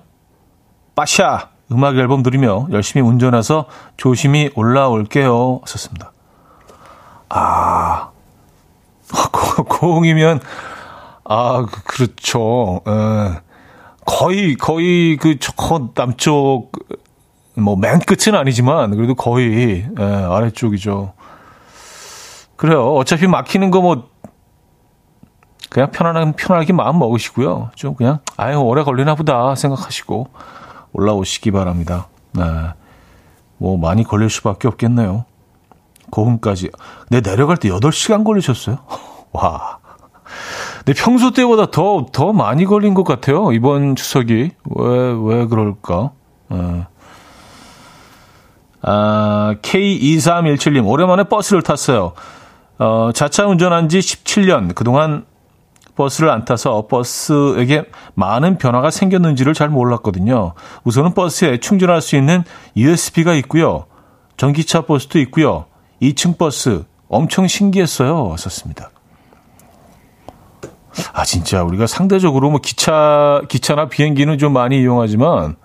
[0.96, 1.50] 빠샤!
[1.72, 5.62] 음악 앨범 들으며 열심히 운전해서 조심히 올라올게요.
[5.66, 6.12] 썼습니다.
[7.30, 8.10] 아,
[9.32, 10.42] 고, 고흥이면,
[11.24, 12.82] 아, 그, 그렇죠.
[12.86, 13.40] 에,
[14.06, 15.54] 거의, 거의 그 저
[15.94, 16.72] 남쪽,
[17.56, 21.14] 뭐, 맨 끝은 아니지만, 그래도 거의, 에, 아래쪽이죠.
[22.62, 22.94] 그래요.
[22.94, 24.08] 어차피 막히는 거 뭐,
[25.72, 27.72] 그냥 편안하게, 편하게 마음 먹으시고요.
[27.74, 30.28] 좀 그냥, 아유, 오래 걸리나 보다 생각하시고
[30.94, 32.08] 올라오시기 바랍니다.
[32.34, 32.44] 네.
[33.58, 35.26] 뭐, 많이 걸릴 수밖에 없겠네요.
[36.12, 36.70] 고흥까지.
[37.10, 38.78] 내 내려갈 때 8시간 걸리셨어요?
[39.34, 39.80] 와.
[40.86, 43.54] 근데 평소 때보다 더, 더 많이 걸린 것 같아요.
[43.54, 44.52] 이번 추석이.
[44.66, 46.12] 왜, 왜 그럴까?
[46.50, 46.86] 네.
[48.84, 52.14] 아, K2317님, 오랜만에 버스를 탔어요.
[52.82, 55.24] 어, 자차 운전한 지 17년 그동안
[55.96, 60.54] 버스를 안 타서 버스에게 많은 변화가 생겼는지를 잘 몰랐거든요.
[60.84, 62.44] 우선은 버스에 충전할 수 있는
[62.76, 63.86] USB가 있고요.
[64.36, 65.66] 전기차 버스도 있고요.
[66.02, 68.36] 2층 버스 엄청 신기했어요.
[68.40, 68.90] 썼습니다.
[71.14, 75.56] 아 진짜 우리가 상대적으로 뭐 기차 기차나 비행기는 좀 많이 이용하지만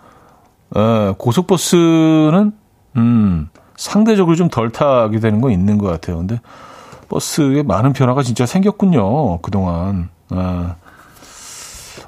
[0.76, 2.52] 에, 고속버스는
[2.96, 6.18] 음 상대적으로 좀 덜 타게 되는 건 있는 것 같아요.
[6.18, 6.40] 근데
[7.08, 9.38] 버스에 많은 변화가 진짜 생겼군요.
[9.40, 10.08] 그동안.
[10.30, 10.76] 아.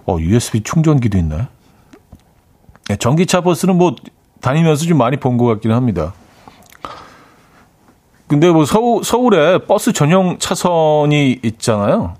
[0.06, 1.46] 어, USB 충전기도 있네.
[2.88, 3.94] 네, 전기차 버스는 뭐
[4.40, 6.14] 다니면서 좀 많이 본 것 같기는 합니다.
[8.26, 12.14] 근데 뭐 서울, 서울에 버스 전용 차선이 있잖아요.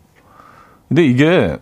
[0.88, 1.58] 근데 이게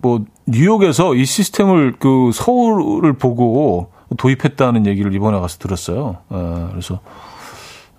[0.00, 6.18] 뭐 뉴욕에서 이 시스템을 그 서울을 보고 도입했다는 얘기를 이번에 가서 들었어요.
[6.30, 7.00] 아, 그래서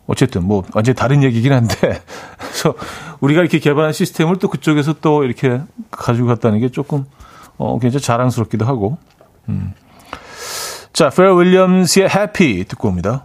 [0.08, 1.76] 어쨌든 뭐 완전히 다른 얘기긴 한데
[2.38, 2.74] 그래서
[3.22, 5.62] 우리가 이렇게 개발한 시스템을 또 그쪽에서 또 이렇게
[5.92, 7.06] 가지고 갔다는 게 조금
[7.58, 8.98] 어 굉장히 자랑스럽기도 하고
[9.50, 9.74] 음.
[10.94, 13.24] 자, 페어 윌리엄스의 해피 듣고 옵니다.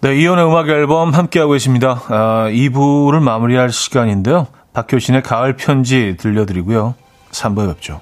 [0.00, 2.02] 네, 이연의 음악 앨범 함께하고 계십니다.
[2.08, 4.48] 아, 2부를 마무리할 시간인데요.
[4.72, 6.96] 박효신의 가을 편지 들려드리고요.
[7.30, 8.00] 3부에 뵙죠.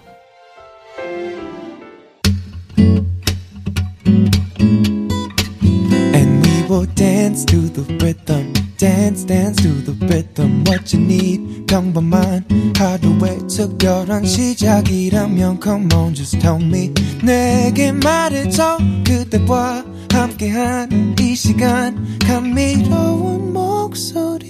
[6.80, 8.54] Oh, dance to the rhythm.
[8.78, 10.64] Dance, dance to the rhythm.
[10.66, 16.90] What you need, 평범한 하루의 특별한 시작이라면 Come on, just tell me.
[17.22, 18.78] 내게 말해줘.
[19.04, 22.18] 그대와 함께한 이 시간.
[22.20, 24.48] 감미로운 목소리.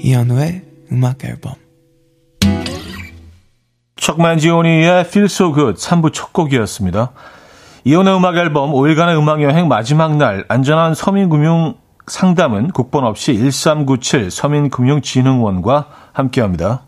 [0.00, 1.54] 이현우의 음악 앨범.
[3.94, 7.12] 척만지오니의 Feel So Good 3부 첫 곡이었습니다.
[7.84, 11.74] 이혼의 음악 앨범 5일간의 음악 여행 마지막 날 안전한 서민금융
[12.06, 16.82] 상담은 국번 없이 1397 서민금융진흥원과 함께합니다.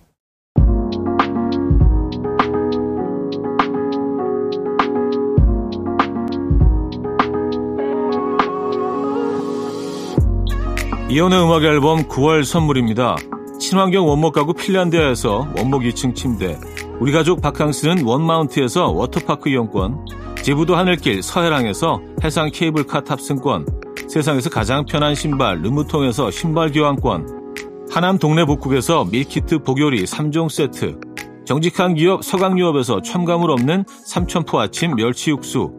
[11.11, 13.17] 이현우의 음악 앨범 9월 선물입니다.
[13.59, 16.57] 친환경 원목 가구 핀란드에서 원목 2층 침대
[17.01, 23.65] 우리 가족 바캉스는 원마운트에서 워터파크 이용권 제부도 하늘길 서해랑에서 해상 케이블카 탑승권,
[24.07, 31.01] 세상에서 가장 편한 신발 르무통에서 신발 교환권, 하남 동네 북국에서 밀키트 복요리 3종 세트,
[31.47, 35.73] 정직한 기업 서강유업에서 첨가물 없는 삼천포 아침 멸치 육수,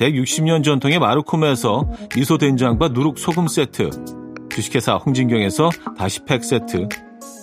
[0.00, 3.90] 160년 전통의 마르코메에서 미소 된장과 누룩 소금 세트,
[4.50, 6.88] 주식회사 홍진경에서 다시팩 세트,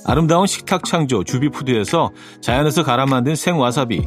[0.06, 2.12] 아름다운 식탁 창조 주비푸드에서
[2.42, 4.04] 자연에서 갈아 만든 생와사비,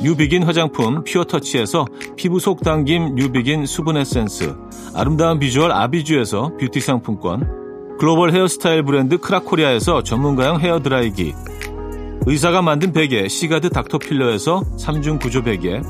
[0.00, 1.84] 뉴비긴 화장품 퓨어터치에서
[2.14, 4.54] 피부 속 당김 뉴비긴 수분 에센스,
[4.94, 11.34] 아름다운 비주얼 아비주에서 뷰티 상품권, 글로벌 헤어스타일 브랜드 크라코리아에서 전문가용 헤어드라이기,
[12.26, 15.82] 의사가 만든 베개 시가드 닥터필러에서 3중 구조 베개,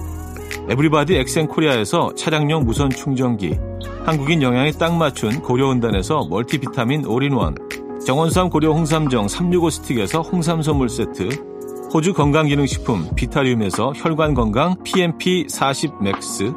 [0.70, 3.58] 에브리바디 엑센코리아에서 차량용 무선 충전기,
[4.06, 7.56] 한국인 영양에 딱 맞춘 고려은단에서 멀티비타민 올인원,
[8.06, 11.57] 정원삼 고려 홍삼정 365 스틱에서 홍삼 선물 세트,
[11.92, 16.52] 호주 건강기능식품 비타리움에서 혈관건강 PMP 40 맥스,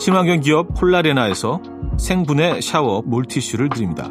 [0.00, 1.60] 친환경 기업 폴라레나에서
[1.98, 4.10] 생분해 샤워 물티슈를 드립니다.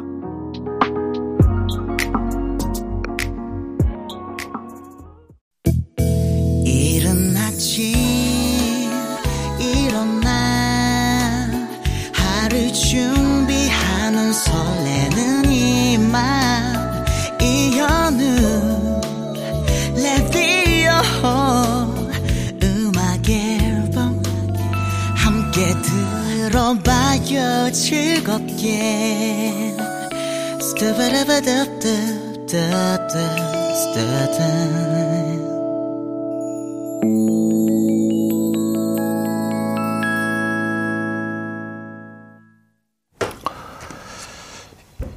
[27.72, 29.56] 즐겁게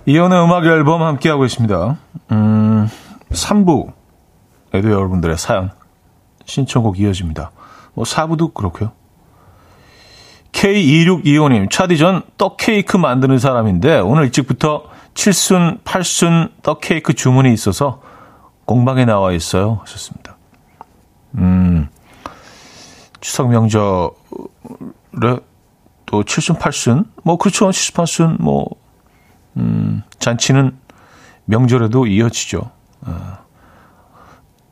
[0.05, 1.97] 이연의 음악 앨범 함께하고 있습니다.
[2.31, 2.89] 음,
[3.29, 3.93] 3부에도
[4.73, 5.69] 여러분들의 사연,
[6.45, 7.51] 신청곡 이어집니다.
[7.93, 8.98] 뭐 4부도 그렇고요.
[10.51, 14.83] K2625님, 차디 전 떡케이크 만드는 사람인데 오늘 일찍부터
[15.13, 18.01] 7순, 8순 떡케이크 주문이 있어서
[18.65, 19.79] 공방에 나와 있어요.
[19.81, 20.37] 하셨습니다.
[21.35, 21.87] 음,
[23.19, 24.11] 추석 명절에
[26.05, 27.69] 또 7순, 8순, 뭐 그렇죠.
[27.69, 28.67] 78순, 뭐,
[29.57, 30.77] 음, 잔치는
[31.45, 32.71] 명절에도 이어지죠.
[33.01, 33.37] 어.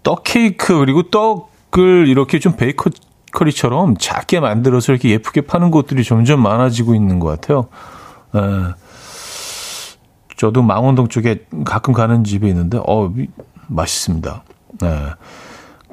[0.04, 2.90] 떡 케이크, 그리고 떡을 이렇게 좀 베이커
[3.32, 7.68] 커리처럼 작게 만들어서 이렇게 예쁘게 파는 곳들이 점점 많아지고 있는 것 같아요.
[8.36, 8.74] 에, 예.
[10.38, 13.13] 저도 망원동 쪽에 가끔 가는 집이 있는데, 어,
[13.68, 14.44] 맛있습니다.
[14.84, 14.88] 에.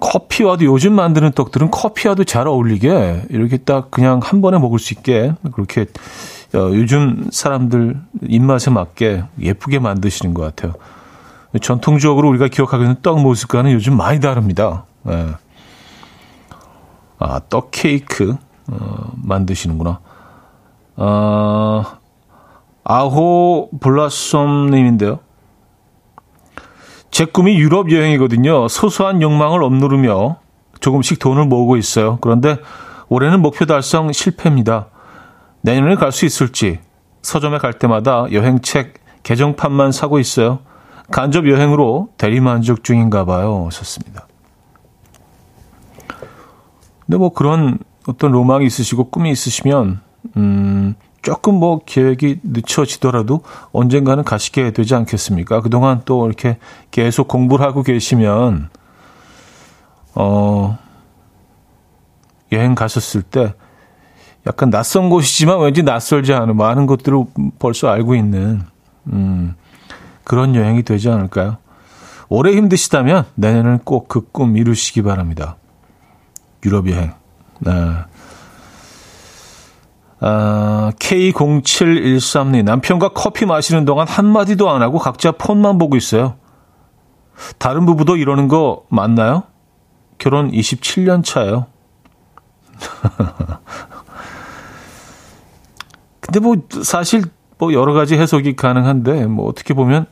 [0.01, 5.33] 커피와도 요즘 만드는 떡들은 커피와도 잘 어울리게 이렇게 딱 그냥 한 번에 먹을 수 있게
[5.53, 5.87] 그렇게
[6.55, 10.75] 어, 요즘 사람들 입맛에 맞게 예쁘게 만드시는 것 같아요.
[11.62, 14.85] 전통적으로 우리가 기억하고 있는 떡 모습과는 요즘 많이 다릅니다.
[15.09, 15.35] 예.
[17.18, 18.37] 아, 떡 케이크
[18.70, 20.00] 어, 만드시는구나.
[20.96, 21.85] 어,
[22.85, 25.20] 아호 블라썸님인데요.
[27.11, 28.68] 제 꿈이 유럽 여행이거든요.
[28.68, 30.36] 소소한 욕망을 억누르며
[30.80, 32.18] 조금씩 돈을 모으고 있어요.
[32.20, 32.59] 그런데
[33.09, 34.89] 올해는 목표 달성 실패입니다.
[35.62, 36.80] 내년에 갈 수 있을지
[37.22, 40.59] 서점에 갈 때마다 여행책 개정판만 사고 있어요.
[41.11, 43.68] 간접 여행으로 대리만족 중인가 봐요.
[43.72, 44.26] 썼습니다.
[47.07, 50.00] 근데 뭐 그런 어떤 로망이 있으시고 꿈이 있으시면
[50.36, 53.42] 음 조금 뭐 계획이 늦춰지더라도
[53.72, 55.61] 언젠가는 가시게 되지 않겠습니까?
[55.62, 56.59] 그동안 또 이렇게
[56.90, 58.68] 계속 공부를 하고 계시면
[60.14, 60.78] 어
[62.52, 63.55] 여행 가셨을 때
[64.46, 67.24] 약간 낯선 곳이지만 왠지 낯설지 않은 많은 것들을
[67.59, 68.61] 벌써 알고 있는
[69.07, 69.55] 음
[70.24, 71.57] 그런 여행이 되지 않을까요?
[72.28, 75.57] 오래 힘드시다면 내년에는 꼭 그 꿈 이루시기 바랍니다.
[76.65, 77.12] 유럽 여행.
[77.61, 77.73] 네.
[80.21, 86.37] 아, K0713님, 남편과 커피 마시는 동안 한마디도 안 하고 각자 폰만 보고 있어요.
[87.59, 89.43] 다른 부부도 이러는 거 맞나요?
[90.19, 91.67] 결혼 27년 차예요.
[96.21, 97.25] 근데 뭐 사실
[97.59, 100.07] 뭐 여러 가지 해석이 가능한데 뭐 어떻게 보면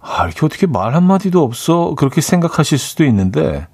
[0.00, 3.66] 아, 이렇게 어떻게 말 한마디도 없어 그렇게 생각하실 수도 있는데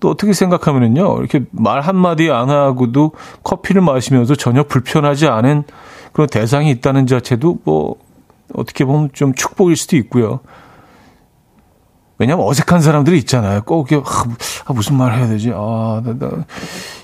[0.00, 5.64] 또 어떻게 생각하면은요, 이렇게 말 한마디 안 하고도 커피를 마시면서 전혀 불편하지 않은
[6.12, 7.96] 그런 대상이 있다는 자체도 뭐,
[8.54, 10.40] 어떻게 보면 좀 축복일 수도 있고요.
[12.18, 13.62] 왜냐면 어색한 사람들이 있잖아요.
[13.62, 14.02] 꼭 이게
[14.66, 15.52] 아, 무슨 말 해야 되지?
[15.54, 16.44] 아, 나, 나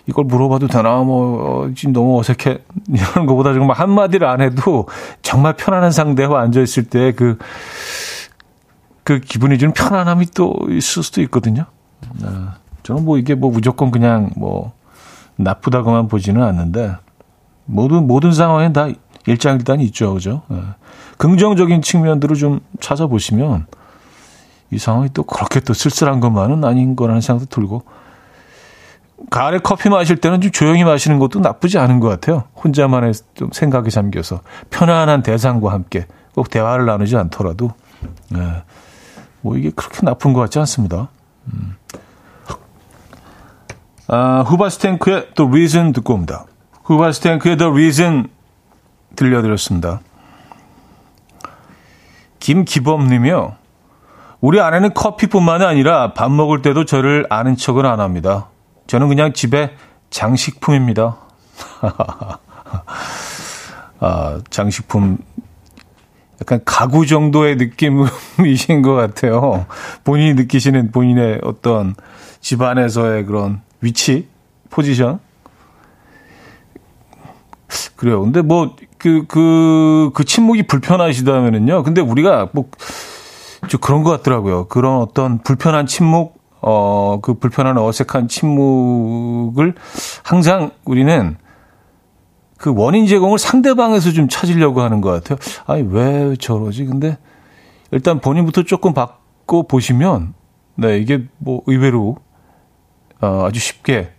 [0.07, 0.99] 이걸 물어봐도 되나?
[0.99, 2.59] 뭐 어, 지금 너무 어색해
[2.93, 4.89] 이런 거보다 정말 한 마디를 안 해도
[5.23, 7.39] 정말 편안한 상대와 앉아 있을 때 그그
[9.05, 11.67] 그 기분이 좀 편안함이 또 있을 수도 있거든요.
[12.25, 14.73] 아, 저는 뭐 이게 뭐 무조건 그냥 뭐
[15.37, 16.95] 나쁘다고만 보지는 않는데
[17.65, 18.89] 모든 모든 상황에 다
[19.27, 20.43] 일장일단이 있죠, 그죠?
[20.49, 20.61] 네.
[21.17, 23.67] 긍정적인 측면들을 좀 찾아보시면
[24.71, 27.83] 이 상황이 또 그렇게 또 쓸쓸한 것만은 아닌 거라는 생각도 들고
[29.31, 32.45] 가을에 커피 마실 때는 좀 조용히 마시는 것도 나쁘지 않은 것 같아요.
[32.63, 37.71] 혼자만의 좀 생각에 잠겨서 편안한 대상과 함께 꼭 대화를 나누지 않더라도
[38.29, 38.63] 네.
[39.41, 41.09] 뭐 이게 그렇게 나쁜 것 같지 않습니다.
[41.47, 41.77] 음.
[44.07, 46.45] 아, 후바스탱크의 The Reason 듣고 옵니다.
[46.85, 48.29] 후바스탱크의 The Reason
[49.17, 50.01] 들려드렸습니다.
[52.41, 53.57] 김기범님이요.
[54.41, 58.49] 우리 아내는 커피뿐만 아니라 밥 먹을 때도 저를 아는 척을 안 합니다.
[58.87, 59.75] 저는 그냥 집에
[60.11, 61.17] 장식품입니다.
[64.01, 65.17] 아, 장식품
[66.43, 69.65] 약간 가구 정도의 느낌이신 것 같아요.
[70.03, 71.95] 본인이 느끼시는 본인의 어떤
[72.41, 74.29] 집안에서의 그런 위치,
[74.71, 75.21] 포지션.
[77.97, 78.23] 그래요.
[78.23, 81.83] 근데 뭐, 그, 그, 그 침묵이 불편하시다면은요.
[81.83, 82.69] 근데 우리가 뭐,
[83.69, 84.67] 좀 그런 것 같더라고요.
[84.69, 89.75] 그런 어떤 불편한 침묵, 어, 그 불편한 어색한 침묵을
[90.23, 91.37] 항상 우리는
[92.57, 95.39] 그 원인 제공을 상대방에서 좀 찾으려고 하는 것 같아요.
[95.67, 96.87] 아니, 왜 저러지?
[96.87, 97.19] 근데
[97.91, 100.35] 일단 본인부터 조금 바꿔 보시면,
[100.77, 102.17] 네, 이게 뭐 의외로
[103.21, 104.13] 어, 아주 쉽게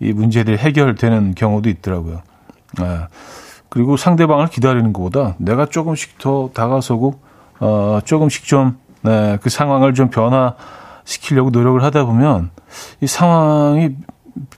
[0.00, 2.22] 이 문제들이 해결되는 경우도 있더라고요.
[2.78, 3.00] 네.
[3.68, 7.20] 그리고 상대방을 기다리는 것보다 내가 조금씩 더 다가서고
[7.60, 12.50] 어, 조금씩 좀 네, 그 상황을 좀 변화시키려고 노력을 하다 보면
[13.00, 13.96] 이 상황이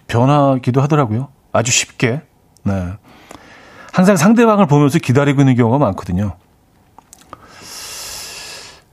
[0.06, 1.28] 변하기도 하더라고요.
[1.52, 2.22] 아주 쉽게.
[2.64, 2.92] 네.
[3.92, 6.36] 항상 상대방을 보면서 기다리고 있는 경우가 많거든요.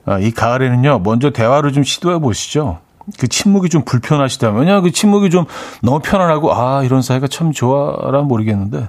[0.04, 2.80] 아, 이 가을에는요, 먼저 대화를 좀 시도해 보시죠.
[3.18, 5.46] 그 침묵이 좀 불편하시다면, 왜냐, 그 침묵이 좀
[5.82, 8.88] 너무 편안하고, 아, 이런 사이가 참 좋아라면 모르겠는데,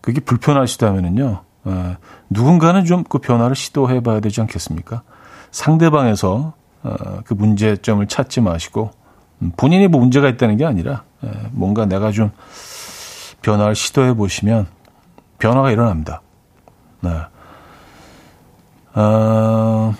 [0.00, 1.96] 그게 불편하시다면은요, 어,
[2.30, 5.02] 누군가는 좀 그 변화를 시도해 봐야 되지 않겠습니까?
[5.50, 6.94] 상대방에서 어,
[7.24, 8.90] 그 문제점을 찾지 마시고,
[9.42, 12.30] 음, 본인이 뭐 문제가 있다는 게 아니라, 에, 뭔가 내가 좀
[13.42, 14.66] 변화를 시도해 보시면
[15.38, 16.22] 변화가 일어납니다.
[17.00, 17.10] 네.
[18.94, 19.94] 어,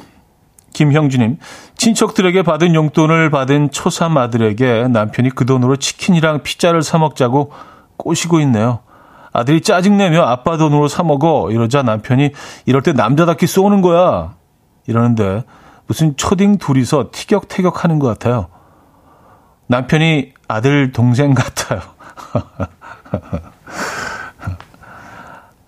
[0.73, 1.39] 김형주님,
[1.77, 7.53] 친척들에게 받은 용돈을 받은 초삼 아들에게 남편이 그 돈으로 치킨이랑 피자를 사 먹자고
[7.97, 8.81] 꼬시고 있네요.
[9.33, 12.33] 아들이 짜증내며 아빠 돈으로 사 먹어 이러자 남편이
[12.66, 14.35] 이럴 때 남자답게 쏘는 거야
[14.87, 15.45] 이러는데
[15.87, 18.49] 무슨 초딩 둘이서 티격태격 하는 것 같아요.
[19.66, 21.81] 남편이 아들 동생 같아요.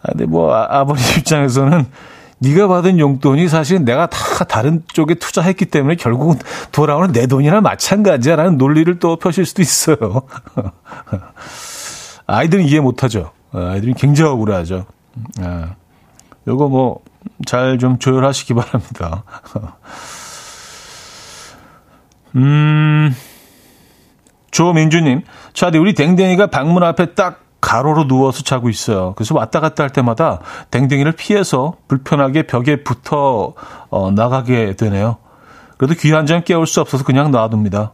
[0.03, 1.87] 아, 근데 뭐 아, 버님 입장에서는
[2.43, 6.39] 네가 받은 용돈이 사실 내가 다 다른 쪽에 투자했기 때문에 결국은
[6.73, 10.23] 돌아오는 내 돈이나 마찬가지야라는 논리를 또 펴실 수도 있어요.
[12.27, 13.31] 아이들은 이해 못하죠.
[13.53, 14.87] 아이들은 굉장히 억울하죠.
[15.41, 15.75] 아,
[16.49, 17.01] 요거 뭐
[17.47, 19.25] 잘 좀 조율하시기 바랍니다.
[22.37, 23.15] 음,
[24.51, 25.23] 조민주님,
[25.53, 29.15] 차디 우리 댕댕이가 방문 앞에 딱 가로로 누워서 자고 있어요.
[29.17, 30.41] 그래서 왔다 갔다 할 때마다
[30.71, 33.55] 댕댕이를 피해서 불편하게 벽에 붙어
[33.89, 35.17] 어, 나가게 되네요.
[35.79, 37.93] 그래도 귀 한 점 깨울 수 없어서 그냥 놔둡니다.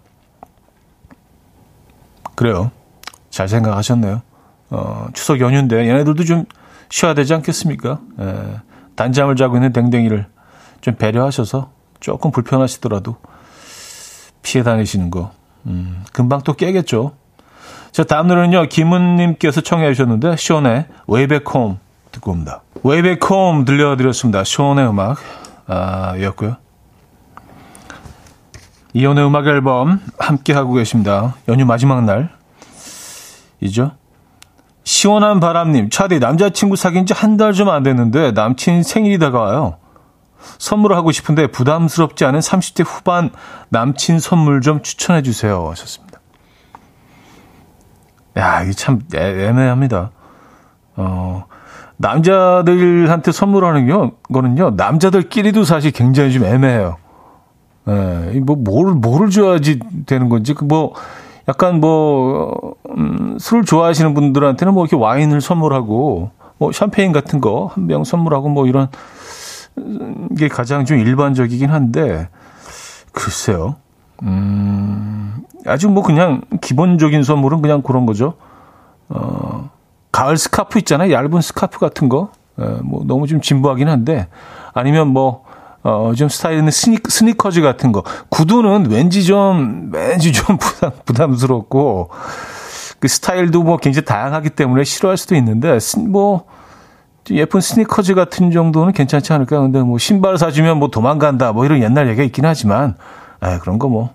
[2.35, 2.71] 그래요.
[3.31, 4.23] 잘 생각하셨네요.
[4.71, 6.45] 어, 추석 연휴인데 얘네들도 좀
[6.91, 8.01] 쉬어야 되지 않겠습니까?
[8.21, 8.61] 예,
[8.97, 10.27] 단잠을 자고 있는 댕댕이를
[10.81, 13.16] 좀 배려하셔서 조금 불편하시더라도
[14.43, 15.33] 피해 다니시는 거
[15.66, 17.12] 음, 금방 또 깨겠죠.
[17.93, 21.79] 자, 다음 노래는요, 김은님께서 청해 주셨는데, 숀의 Way Back Home
[22.12, 22.62] 듣고 옵니다.
[22.85, 24.45] Way Back Home 들려드렸습니다.
[24.45, 25.18] 숀의 음악,
[25.66, 26.57] 아, 였고요.
[28.95, 31.34] 이연의 음악 앨범 함께하고 계십니다.
[31.49, 32.30] 연휴 마지막 날.
[33.61, 33.93] 이죠?
[34.84, 39.76] 시원한 바람님, 차디 남자친구 사귄 지 한 달 좀 안 됐는데 남친 생일이 다가와요.
[40.59, 43.30] 선물을 하고 싶은데 부담스럽지 않은 30대 후반
[43.68, 45.68] 남친 선물 좀 추천해 주세요.
[45.70, 46.08] 하셨습니다.
[48.39, 50.11] 야, 이게 참 애매합니다.
[50.97, 51.45] 어,
[51.97, 56.97] 남자들한테 선물하는 게, 거는요, 남자들끼리도 사실 굉장히 좀 애매해요.
[57.89, 60.93] 예, 뭐, 뭘, 뭐를 줘야지 되는 건지, 그 뭐,
[61.49, 67.86] 약간 뭐, 음, 술을 좋아하시는 분들한테는 뭐 이렇게 와인을 선물하고, 뭐, 샴페인 같은 거 한
[67.86, 68.89] 병 선물하고 뭐 이런
[70.36, 72.28] 게 가장 좀 일반적이긴 한데,
[73.12, 73.76] 글쎄요.
[74.23, 78.35] 음, 아직 뭐 그냥 기본적인 선물은 그냥 그런 거죠.
[79.09, 79.71] 어,
[80.12, 81.12] 가을 스카프 있잖아요.
[81.12, 82.31] 얇은 스카프 같은 거.
[82.59, 84.29] 에, 뭐 너무 좀 진부하긴 한데
[84.75, 85.45] 아니면 뭐
[85.83, 88.03] 어, 좀 스타일 있는 스니, 스니커즈 같은 거.
[88.29, 92.11] 구두는 왠지 좀, 왠지 좀 부담, 부담스럽고,
[92.99, 96.45] 그 스타일도 뭐 굉장히 다양하기 때문에 싫어할 수도 있는데, 뭐,
[97.31, 99.61] 예쁜 스니커즈 같은 정도는 괜찮지 않을까.
[99.61, 102.97] 근데 뭐 신발 사주면 뭐 도망간다, 뭐 이런 옛날 얘기가 있긴 하지만,
[103.43, 104.11] 에, 그런 거 뭐,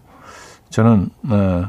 [0.69, 1.65] 저는, 에,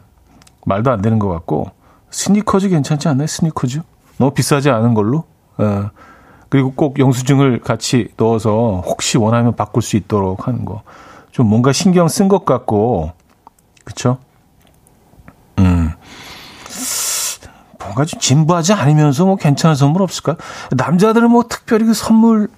[0.66, 1.70] 말도 안 되는 것 같고,
[2.10, 3.26] 스니커즈 괜찮지 않나요?
[3.26, 3.80] 스니커즈?
[4.18, 5.24] 너무 비싸지 않은 걸로?
[5.60, 5.64] 에,
[6.48, 10.82] 그리고 꼭 영수증을 같이 넣어서 혹시 원하면 바꿀 수 있도록 하는 거.
[11.32, 13.12] 좀 뭔가 신경 쓴 것 같고,
[13.84, 14.18] 그쵸?
[15.58, 15.90] 음.
[17.80, 20.36] 뭔가 좀 진부하지 않으면서 뭐 괜찮은 선물 없을까요?
[20.72, 22.48] 남자들은 뭐 특별히 그 선물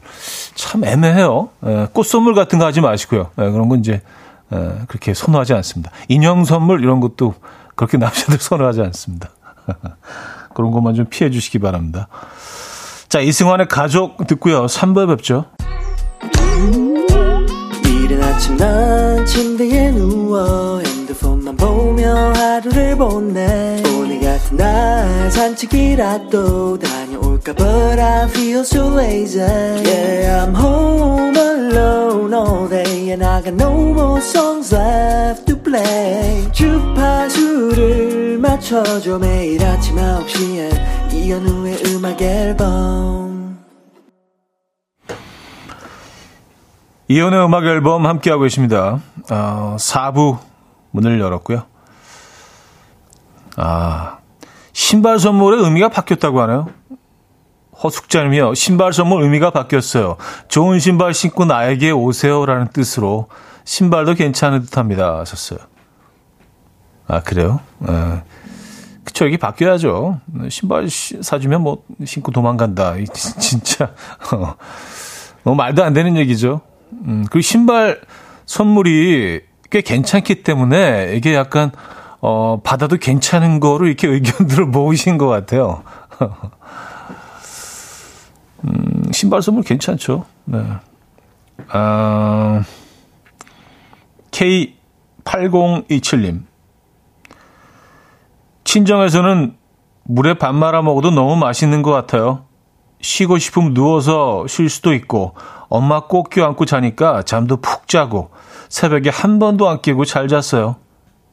[0.55, 1.49] 참 애매해요.
[1.65, 3.31] 에, 꽃 선물 같은 거 하지 마시고요.
[3.39, 4.01] 에, 그런 건 이제 에,
[4.49, 5.91] 그렇게 선호하지 않습니다.
[6.09, 7.35] 인형 선물 이런 것도
[7.75, 9.31] 그렇게 남자들 선호하지 않습니다.
[10.55, 12.09] 그런 것만 좀 피해 주시기 바랍니다.
[13.09, 14.67] 자, 이승환의 가족 듣고요.
[14.67, 15.47] 3부에 뵙죠.
[17.85, 27.06] 이른 아침 난 침대에 누워 핸드폰만 보며 하루를 보내 오늘 같은 날 산책이라도 다녀올까
[27.55, 33.95] But I feel so lazy Yeah I'm home alone all day And I got no
[33.95, 43.27] more songs left to play 주파수를 맞춰줘 매일 아침 9시에 이현우의 음악 앨범
[47.09, 49.01] 이연의 음악 앨범 함께하고 계십니다.
[49.31, 50.39] 어, 4부
[50.91, 51.63] 문을 열었고요.
[53.57, 54.19] 아,
[54.73, 56.69] 신발 선물의 의미가 바뀌었다고 하네요.
[57.87, 58.55] 허숙자님이요.
[58.55, 60.17] 신발 선물 의미가 바뀌었어요.
[60.49, 63.29] 좋은 신발 신고 나에게 오세요라는 뜻으로
[63.65, 65.19] 신발도 괜찮은 듯합니다.
[65.21, 65.59] 하셨어요.
[67.09, 67.61] 아 그래요?
[67.89, 68.23] 에.
[69.05, 70.21] 그쵸 이게 바뀌어야죠.
[70.51, 72.95] 신발 시- 사주면 뭐 신고 도망간다.
[73.13, 73.91] 진짜
[75.45, 76.61] 어, 말도 안 되는 얘기죠.
[76.93, 78.01] 음, 그리고 신발
[78.47, 81.71] 선물이 꽤 괜찮기 때문에 이게 약간
[82.21, 85.83] 어, 받아도 괜찮은 거로 이렇게 의견들을 모으신 것 같아요.
[88.65, 90.25] 음, 신발 선물 괜찮죠.
[90.45, 90.63] 네.
[91.69, 92.63] 아,
[94.31, 96.45] K8027님.
[98.65, 99.57] 친정에서는
[100.05, 102.45] 물에 밥 말아 먹어도 너무 맛있는 것 같아요.
[103.01, 105.35] 쉬고 싶으면 누워서 쉴 수도 있고,
[105.69, 108.31] 엄마 꼭 껴안고 자니까 잠도 푹 자고,
[108.69, 110.77] 새벽에 한 번도 안 깨고 잘 잤어요.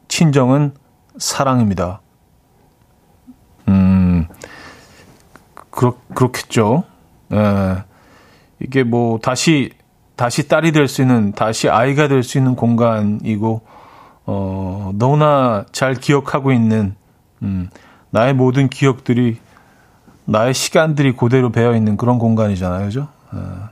[0.08, 0.74] 친정은
[1.18, 2.00] 사랑입니다.
[3.68, 4.28] 음,
[5.70, 6.84] 그렇, 그렇겠죠.
[7.34, 7.84] 예.
[8.60, 9.70] 이게 뭐, 다시,
[10.16, 13.62] 다시 딸이 될 수 있는, 다시 아이가 될 수 있는 공간이고,
[14.26, 16.94] 어, 너무나 잘 기억하고 있는,
[17.42, 17.68] 음,
[18.10, 19.38] 나의 모든 기억들이,
[20.24, 22.86] 나의 시간들이 그대로 배어 있는 그런 공간이잖아요.
[22.86, 23.08] 그죠?
[23.32, 23.68] 어,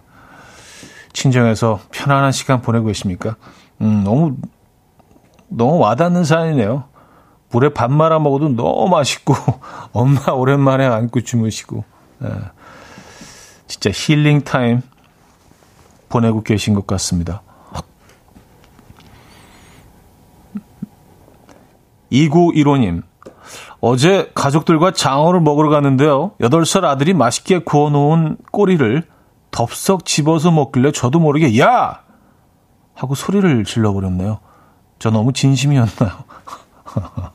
[1.13, 3.37] 친정에서 편안한 시간 보내고 계십니까?
[3.81, 4.37] 음, 너무,
[5.49, 6.85] 너무 와닿는 사연이네요.
[7.51, 9.35] 물에 밥 말아 먹어도 너무 맛있고,
[9.93, 11.85] 엄마 오랜만에 안고 주무시고,
[12.25, 12.29] 예.
[13.73, 14.83] 진짜 힐링 타임
[16.11, 17.43] 보내고 계신 것 같습니다.
[22.13, 23.03] 2915님,
[23.81, 26.33] 어제 가족들과 장어를 먹으러 갔는데요.
[26.41, 29.05] 8살 아들이 맛있게 구워놓은 꼬리를
[29.51, 32.03] 덥석 집어서 먹길래 저도 모르게 야!
[32.95, 34.41] 하고 소리를 질러버렸네요.
[34.99, 36.25] 저 너무 진심이었나요?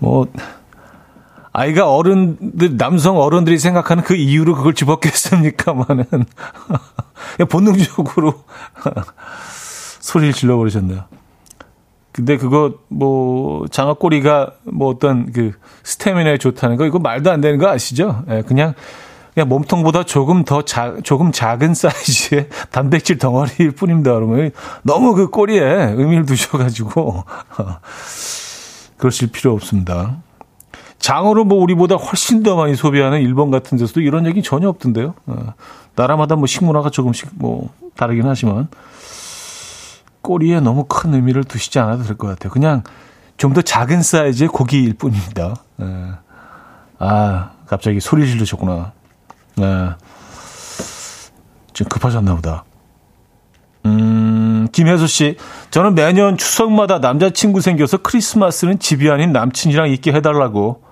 [0.00, 0.26] 뭐,
[1.52, 6.04] 아이가 어른들, 남성 어른들이 생각하는 그 이유로 그걸 집었겠습니까만은.
[6.06, 6.26] 그냥
[7.50, 8.44] 본능적으로
[10.00, 11.04] 소리를 질러버리셨네요.
[12.12, 15.52] 근데 그거 뭐 장어 꼬리가 뭐 어떤 그
[15.84, 18.24] 스태미나에 좋다는 거 이거 말도 안 되는 거 아시죠?
[18.28, 18.74] 예, 그냥
[19.34, 24.50] 그냥 몸통보다 조금 더 작, 조금 작은 사이즈의 단백질 덩어리일 뿐입니다, 여러분.
[24.82, 27.24] 너무 그 꼬리에 의미를 두셔가지고
[28.96, 30.16] 그러실 필요 없습니다.
[31.00, 35.14] 장어를 뭐 우리보다 훨씬 더 많이 소비하는 일본 같은 데서도 이런 얘기 전혀 없던데요.
[35.26, 35.54] 어,
[35.96, 38.68] 나라마다 뭐 식문화가 조금씩 뭐 다르긴 하지만
[40.22, 42.52] 꼬리에 너무 큰 의미를 두시지 않아도 될 것 같아요.
[42.52, 42.82] 그냥
[43.36, 45.54] 좀 더 작은 사이즈의 고기일 뿐입니다.
[45.80, 46.12] 예.
[46.98, 48.92] 아, 갑자기 소리 지르셨구나.
[49.60, 49.88] 예.
[51.72, 52.64] 좀 급하셨나 보다.
[53.86, 55.36] 음, 김혜수 씨.
[55.70, 60.82] 저는 매년 추석마다 남자친구 생겨서 크리스마스는 집이 아닌 남친이랑 있게 해달라고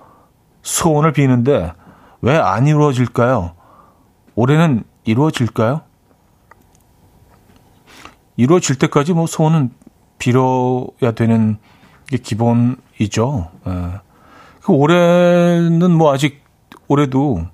[0.61, 1.73] 소원을 비는데
[2.21, 3.55] 왜 안 이루어질까요?
[4.35, 5.81] 올해는 이루어질까요?
[8.37, 9.71] 이루어질 때까지 뭐 소원은
[10.17, 11.57] 빌어야 되는
[12.07, 13.51] 게 기본이죠.
[13.67, 14.01] 예.
[14.61, 16.43] 그 올해는 뭐 아직
[16.87, 17.45] 올해도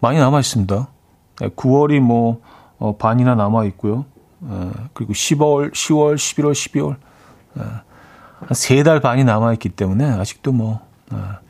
[0.00, 0.88] 많이 남아 있습니다.
[1.36, 2.40] 9월이 예, 뭐
[2.78, 4.04] 어, 반이나 남아 있고요.
[4.44, 4.70] 예.
[4.94, 6.96] 그리고 10월, 10월, 11월, 12월
[8.46, 11.40] 한세 달 반이 남아 있기 때문에 아직도 뭐 그러니까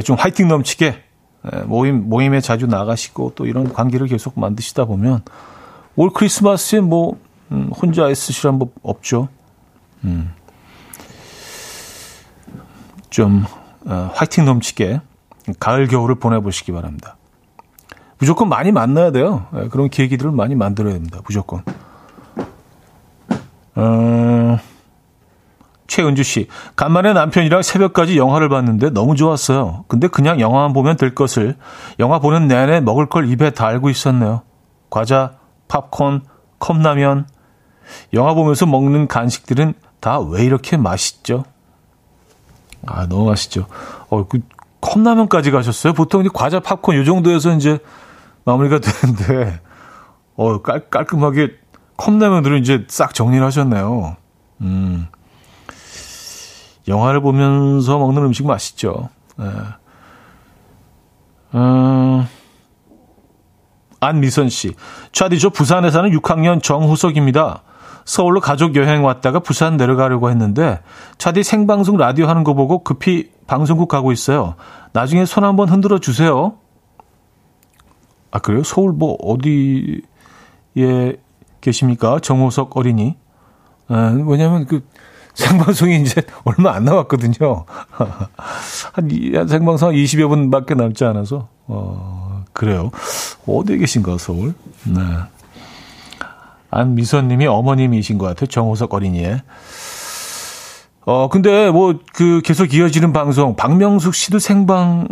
[0.00, 1.02] 좀 화이팅 넘치게
[1.66, 5.22] 모임 모임에 자주 나가시고 또 이런 관계를 계속 만드시다 보면
[5.94, 7.18] 올 크리스마스에 뭐
[7.52, 9.28] 음, 혼자 있으시란 법 없죠.
[10.04, 10.32] 음.
[13.10, 13.44] 좀
[13.84, 15.00] 어, 화이팅 넘치게
[15.60, 17.16] 가을 겨울을 보내보시기 바랍니다.
[18.18, 19.46] 무조건 많이 만나야 돼요.
[19.52, 21.20] 네, 그런 계기들을 많이 만들어야 됩니다.
[21.24, 21.62] 무조건.
[23.74, 24.58] 어,
[25.86, 29.84] 최은주 씨, 간만에 남편이랑 새벽까지 영화를 봤는데 너무 좋았어요.
[29.88, 31.56] 근데 그냥 영화만 보면 될 것을
[31.98, 34.42] 영화 보는 내내 먹을 걸 입에 달고 있었네요.
[34.90, 35.34] 과자,
[35.68, 36.22] 팝콘,
[36.58, 37.28] 컵라면.
[38.14, 41.44] 영화 보면서 먹는 간식들은 다 왜 이렇게 맛있죠?
[42.86, 43.66] 아, 너무 맛있죠.
[44.10, 44.40] 어, 그
[44.80, 45.92] 컵라면까지 가셨어요?
[45.92, 47.78] 보통 이제 과자, 팝콘 요 정도에서 이제
[48.44, 49.60] 마무리가 되는데
[50.36, 51.52] 어, 깔, 깔끔하게
[51.96, 54.16] 컵라면으로 이제 싹 정리를 하셨네요.
[54.60, 55.06] 음.
[56.88, 59.08] 영화를 보면서 먹는 음식 맛있죠.
[59.36, 59.46] 네.
[61.54, 62.26] 음,
[64.00, 64.74] 안미선 씨.
[65.12, 67.62] 차디, 저 부산에 사는 6학년 정후석입니다.
[68.04, 70.80] 서울로 가족 여행 왔다가 부산 내려가려고 했는데
[71.18, 74.54] 차디 생방송 라디오 하는 거 보고 급히 방송국 가고 있어요.
[74.92, 76.54] 나중에 손 한번 흔들어 주세요.
[78.30, 78.62] 아 그래요?
[78.62, 80.00] 서울 뭐 어디에
[81.60, 82.20] 계십니까?
[82.20, 83.16] 정호석 어린이.
[83.88, 84.86] 아, 왜냐면 그
[85.36, 87.64] 생방송이 이제 얼마 안 남았거든요.
[87.90, 88.08] 한,
[88.92, 92.90] 한 생방송 20여 분밖에 남지 않아서 어 그래요.
[93.46, 94.54] 어디에 계신가 서울?
[94.84, 95.00] 네.
[96.70, 98.46] 안미선님이 어머님이신 것 같아요.
[98.46, 99.42] 정호석 어린이의.
[101.04, 105.06] 어, 근데 뭐, 그, 계속 이어지는 방송, 박명숙 씨도 생방이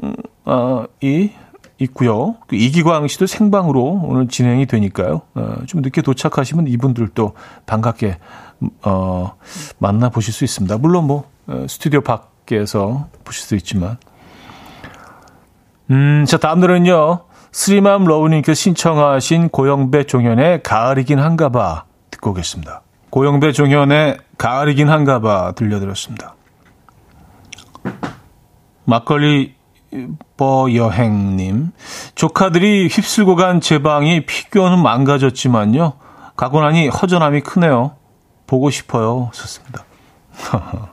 [1.78, 2.36] 있고요.
[2.48, 5.22] 그 이기광 씨도 생방으로 오늘 진행이 되니까요.
[5.34, 7.34] 어, 좀 늦게 도착하시면 이분들도
[7.66, 8.18] 반갑게,
[8.82, 9.34] 어,
[9.78, 10.78] 만나 보실 수 있습니다.
[10.78, 13.98] 물론 뭐, 어, 스튜디오 밖에서 보실 수 있지만.
[15.90, 17.24] 음, 자, 다음 노래는요.
[17.52, 22.82] 스리맘 러우님께서 신청하신 고영배 종현의 가을이긴 한가봐 듣고 계십니다.
[23.10, 26.34] 고영배 종현의 가을이긴 한가봐 들려드렸습니다.
[28.84, 29.54] 막걸리
[30.36, 31.70] 버 여행님
[32.16, 35.92] 조카들이 휩쓸고 간 제 방이 피규어는 망가졌지만요
[36.36, 37.94] 가고 나니 허전함이 크네요
[38.46, 39.84] 보고 싶어요 좋습니다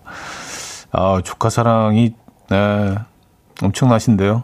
[0.91, 2.13] 아 조카 사랑이
[2.49, 2.95] 네,
[3.61, 4.43] 엄청나신데요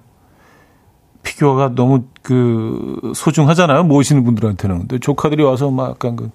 [1.23, 3.83] 피규어가 너무 그 소중하잖아요.
[3.83, 4.79] 모시는 분들한테는.
[4.79, 6.29] 근데 조카들이 와서 막 약간 그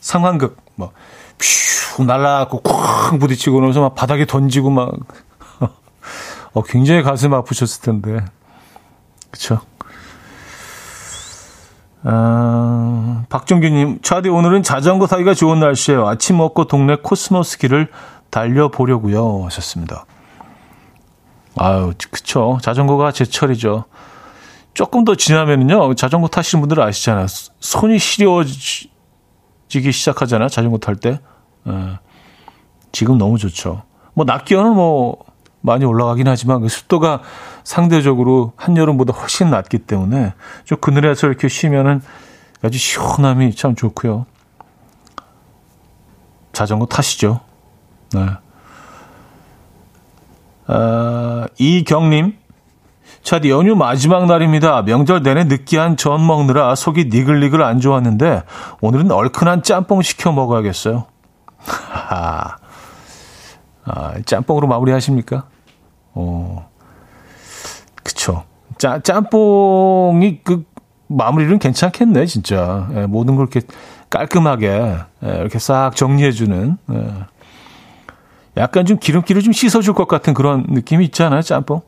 [0.00, 0.92] 상황극 막
[1.96, 4.92] 퓨 날라갖고 쾅 부딪히고 나서 막 바닥에 던지고 막
[6.52, 8.24] 어, 굉장히 가슴 아프셨을 텐데.
[9.30, 9.60] 그쵸?
[12.08, 16.06] 아, 박정규님, 차디 오늘은 자전거 타기가 좋은 날씨예요.
[16.06, 17.88] 아침 먹고 동네 코스모스 길을
[18.30, 19.44] 달려보려고요.
[19.46, 20.06] 하셨습니다.
[21.56, 22.58] 아유, 그쵸.
[22.62, 23.86] 자전거가 제철이죠.
[24.72, 27.26] 조금 더 지나면은요, 자전거 타시는 분들은 아시잖아요.
[27.58, 28.90] 손이 시려지기
[29.90, 30.48] 시작하잖아요.
[30.48, 31.18] 자전거 탈 때.
[31.66, 31.98] 예.
[32.92, 33.82] 지금 너무 좋죠.
[34.14, 35.16] 뭐, 낮 기온은 뭐,
[35.60, 37.22] 많이 올라가긴 하지만 그 습도가
[37.66, 42.00] 상대적으로 한여름보다 훨씬 낮기 때문에 좀 그늘에서 이렇게 쉬면은
[42.62, 44.24] 아주 시원함이 참 좋고요.
[46.52, 47.40] 자전거 타시죠.
[48.14, 48.24] 네.
[50.68, 52.38] 아, 이경님,
[53.24, 54.82] 차디 연휴 마지막 날입니다.
[54.82, 58.44] 명절 내내 느끼한 전 먹느라 속이 니글니글 안 좋았는데
[58.80, 61.06] 오늘은 얼큰한 짬뽕 시켜 먹어야겠어요.
[62.10, 62.58] 아,
[64.24, 65.48] 짬뽕으로 마무리하십니까?
[66.14, 66.68] 어,
[68.06, 68.44] 그쵸.
[68.78, 70.64] 짜, 짬뽕이 그
[71.08, 72.88] 마무리는 괜찮겠네, 진짜.
[72.94, 73.66] 예, 모든 걸 이렇게
[74.10, 76.78] 깔끔하게 예, 이렇게 싹 정리해주는.
[76.92, 77.12] 예.
[78.56, 81.82] 약간 좀 기름기를 좀 씻어줄 것 같은 그런 느낌이 있잖아요, 짬뽕.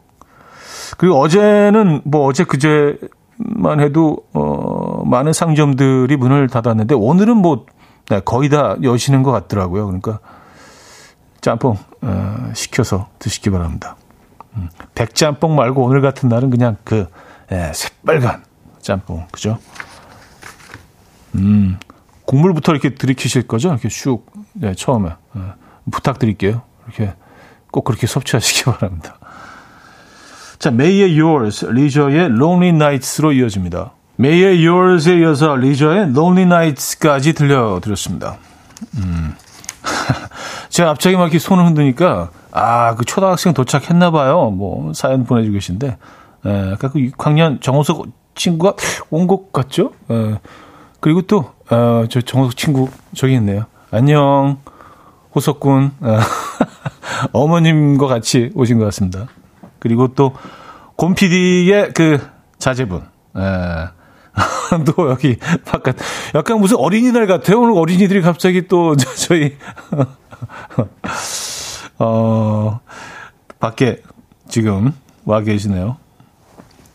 [0.97, 7.65] 그리고 어제는 뭐 어제 그제만 해도 어 많은 상점들이 문을 닫았는데 오늘은 뭐
[8.09, 9.87] 네, 거의 다 여시는 것 같더라고요.
[9.87, 10.19] 그러니까
[11.41, 13.97] 짬뽕 어, 시켜서 드시기 바랍니다.
[14.57, 17.07] 음, 백짬뽕 말고 오늘 같은 날은 그냥 그
[17.53, 18.45] 예, 새빨간
[18.81, 19.59] 짬뽕 그죠?
[21.35, 21.79] 음
[22.25, 23.71] 국물부터 이렇게 들이키실 거죠?
[23.71, 24.23] 이렇게 슉
[24.55, 25.41] 네, 처음에 예,
[25.91, 26.63] 부탁드릴게요.
[26.87, 27.15] 이렇게
[27.71, 29.19] 꼭 그렇게 섭취하시기 바랍니다.
[30.59, 33.93] 자, 메이의 Yours, 리저의 Lonely Nights로 이어집니다.
[34.17, 38.39] 메이의 Yours에 이어서 리저의 Lonely Nights까지 들려드렸습니다.
[38.97, 39.35] 음.
[40.69, 44.51] 제가 갑자기 막 이렇게 손을 흔드니까, 아, 그 초등학생 도착했나 봐요.
[44.51, 45.97] 뭐, 사연 보내주고 계신데,
[46.47, 48.75] 에, 아까 그 6학년 정호석 친구가
[49.11, 49.93] 온 것 같죠?
[50.11, 50.39] 에,
[51.01, 53.65] 그리고 또, 어, 저 정호석 친구 저기 있네요.
[53.91, 54.59] 안녕,
[55.35, 55.93] 호석군.
[56.01, 56.19] 어,
[57.33, 59.27] 어머님과 같이 오신 것 같습니다.
[59.79, 60.33] 그리고 또,
[60.97, 62.19] 곰피디의 그
[62.59, 63.03] 자제분.
[63.37, 63.41] 에,
[64.85, 65.97] 또 여기 바깥
[66.35, 67.61] 약간 무슨 어린이날 같아요.
[67.61, 69.57] 오늘 어린이들이 갑자기 또 저희
[71.99, 72.81] 어
[73.61, 74.03] 밖에
[74.49, 74.93] 지금
[75.25, 75.97] 와 계시네요.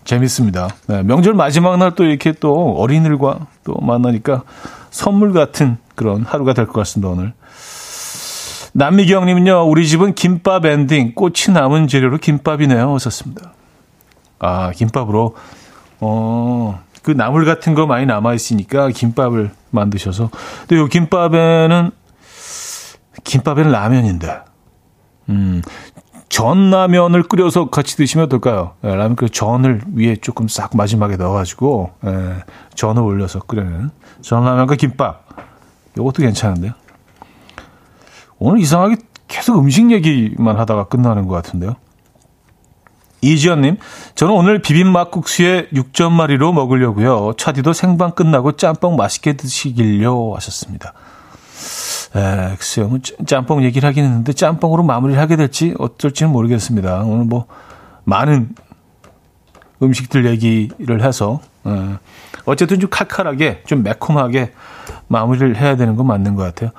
[0.06, 0.70] 재밌습니다.
[0.88, 4.44] 네, 명절 마지막 날 또 이렇게 또 어린이들과 또 만나니까
[4.91, 7.34] 선물 같은 그런 하루가 될 것 같습니다, 오늘.
[8.74, 12.91] 남미경님은요, 우리 집은 김밥 엔딩, 꽃이 남은 재료로 김밥이네요.
[12.94, 13.54] 오셨습니다.
[14.39, 15.36] 아, 김밥으로,
[16.00, 20.30] 어, 그 나물 같은 거 많이 남아 있으니까 김밥을 만드셔서.
[20.68, 21.91] 근데 요 김밥에는
[23.24, 24.41] 김밥에는 라면인데.
[25.30, 25.61] 음.
[26.30, 28.74] 전 라면을 끓여서 같이 드시면 어떨까요?
[28.84, 32.43] 예, 라면 그 전을 위에 조금 싹 마지막에 넣어가지고 예,
[32.74, 33.91] 전을 올려서 끓여는
[34.22, 35.28] 전 라면과 김밥.
[35.95, 36.74] 이것도 괜찮은데요.
[38.39, 38.95] 오늘 이상하게
[39.28, 41.76] 계속 음식 얘기만 하다가 끝나는 것 같은데요.
[43.22, 43.78] 이지연님,
[44.16, 47.34] 저는 오늘 비빔막국수에 6점 마리로 먹으려고요.
[47.38, 50.93] 차디도 생방 끝나고 짬뽕 맛있게 드시길요 하셨습니다.
[52.16, 52.88] 에, 글쎄요.
[52.88, 57.03] 뭐 짬뽕 얘기를 하긴 했는데 짬뽕으로 마무리를 하게 될지 어쩔지는 모르겠습니다.
[57.03, 57.47] 오늘 뭐
[58.03, 58.49] 많은
[59.82, 61.72] 음식들 얘기를 해서 에,
[62.45, 64.51] 어쨌든 좀 칼칼하게 좀 매콤하게
[65.07, 66.72] 마무리를 해야 되는 건 맞는 것 같아요.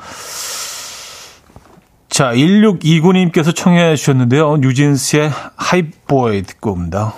[2.08, 4.58] 자, 1629님께서 청해 주셨는데요.
[4.58, 7.12] 뉴진스의 하이보이 듣고 옵니다.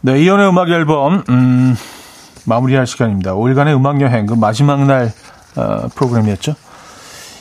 [0.00, 1.76] 네, 이연의 음악 앨범, 음,
[2.46, 3.34] 마무리할 시간입니다.
[3.34, 5.12] 5일간의 음악 여행, 그 마지막 날,
[5.56, 6.54] 어, 프로그램이었죠.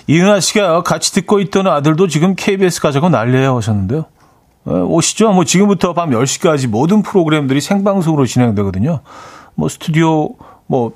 [0.07, 4.05] 이은하 씨가 같이 듣고 있던 아들도 지금 KBS 가자고 난리에 오셨는데요.
[4.65, 5.33] 어, 오시죠?
[5.33, 9.01] 뭐 지금부터 밤 10시까지 모든 프로그램들이 생방송으로 진행되거든요.
[9.53, 10.35] 뭐 스튜디오
[10.65, 10.93] 뭐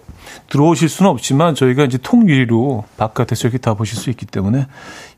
[0.49, 4.67] 들어오실 수는 없지만 저희가 이제 통유리로 바깥에서 이렇게 다 보실 수 있기 때문에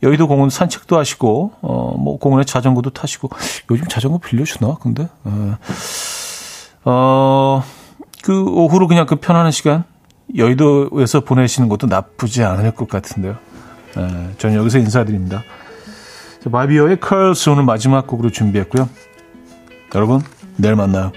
[0.03, 3.29] 여의도 공원 산책도 하시고 어 뭐 공원에 자전거도 타시고
[3.71, 5.07] 요즘 자전거 빌려주나 근데
[6.85, 7.63] 어,
[8.23, 9.83] 그 오후로 그냥 그 편안한 시간
[10.35, 13.37] 여의도에서 보내시는 것도 나쁘지 않을 것 같은데요.
[13.97, 15.43] 에, 저는 여기서 인사드립니다.
[16.45, 18.89] 마비어의 Curls 오늘 마지막 곡으로 준비했고요.
[19.95, 20.21] 여러분
[20.57, 21.11] 내일 만나요.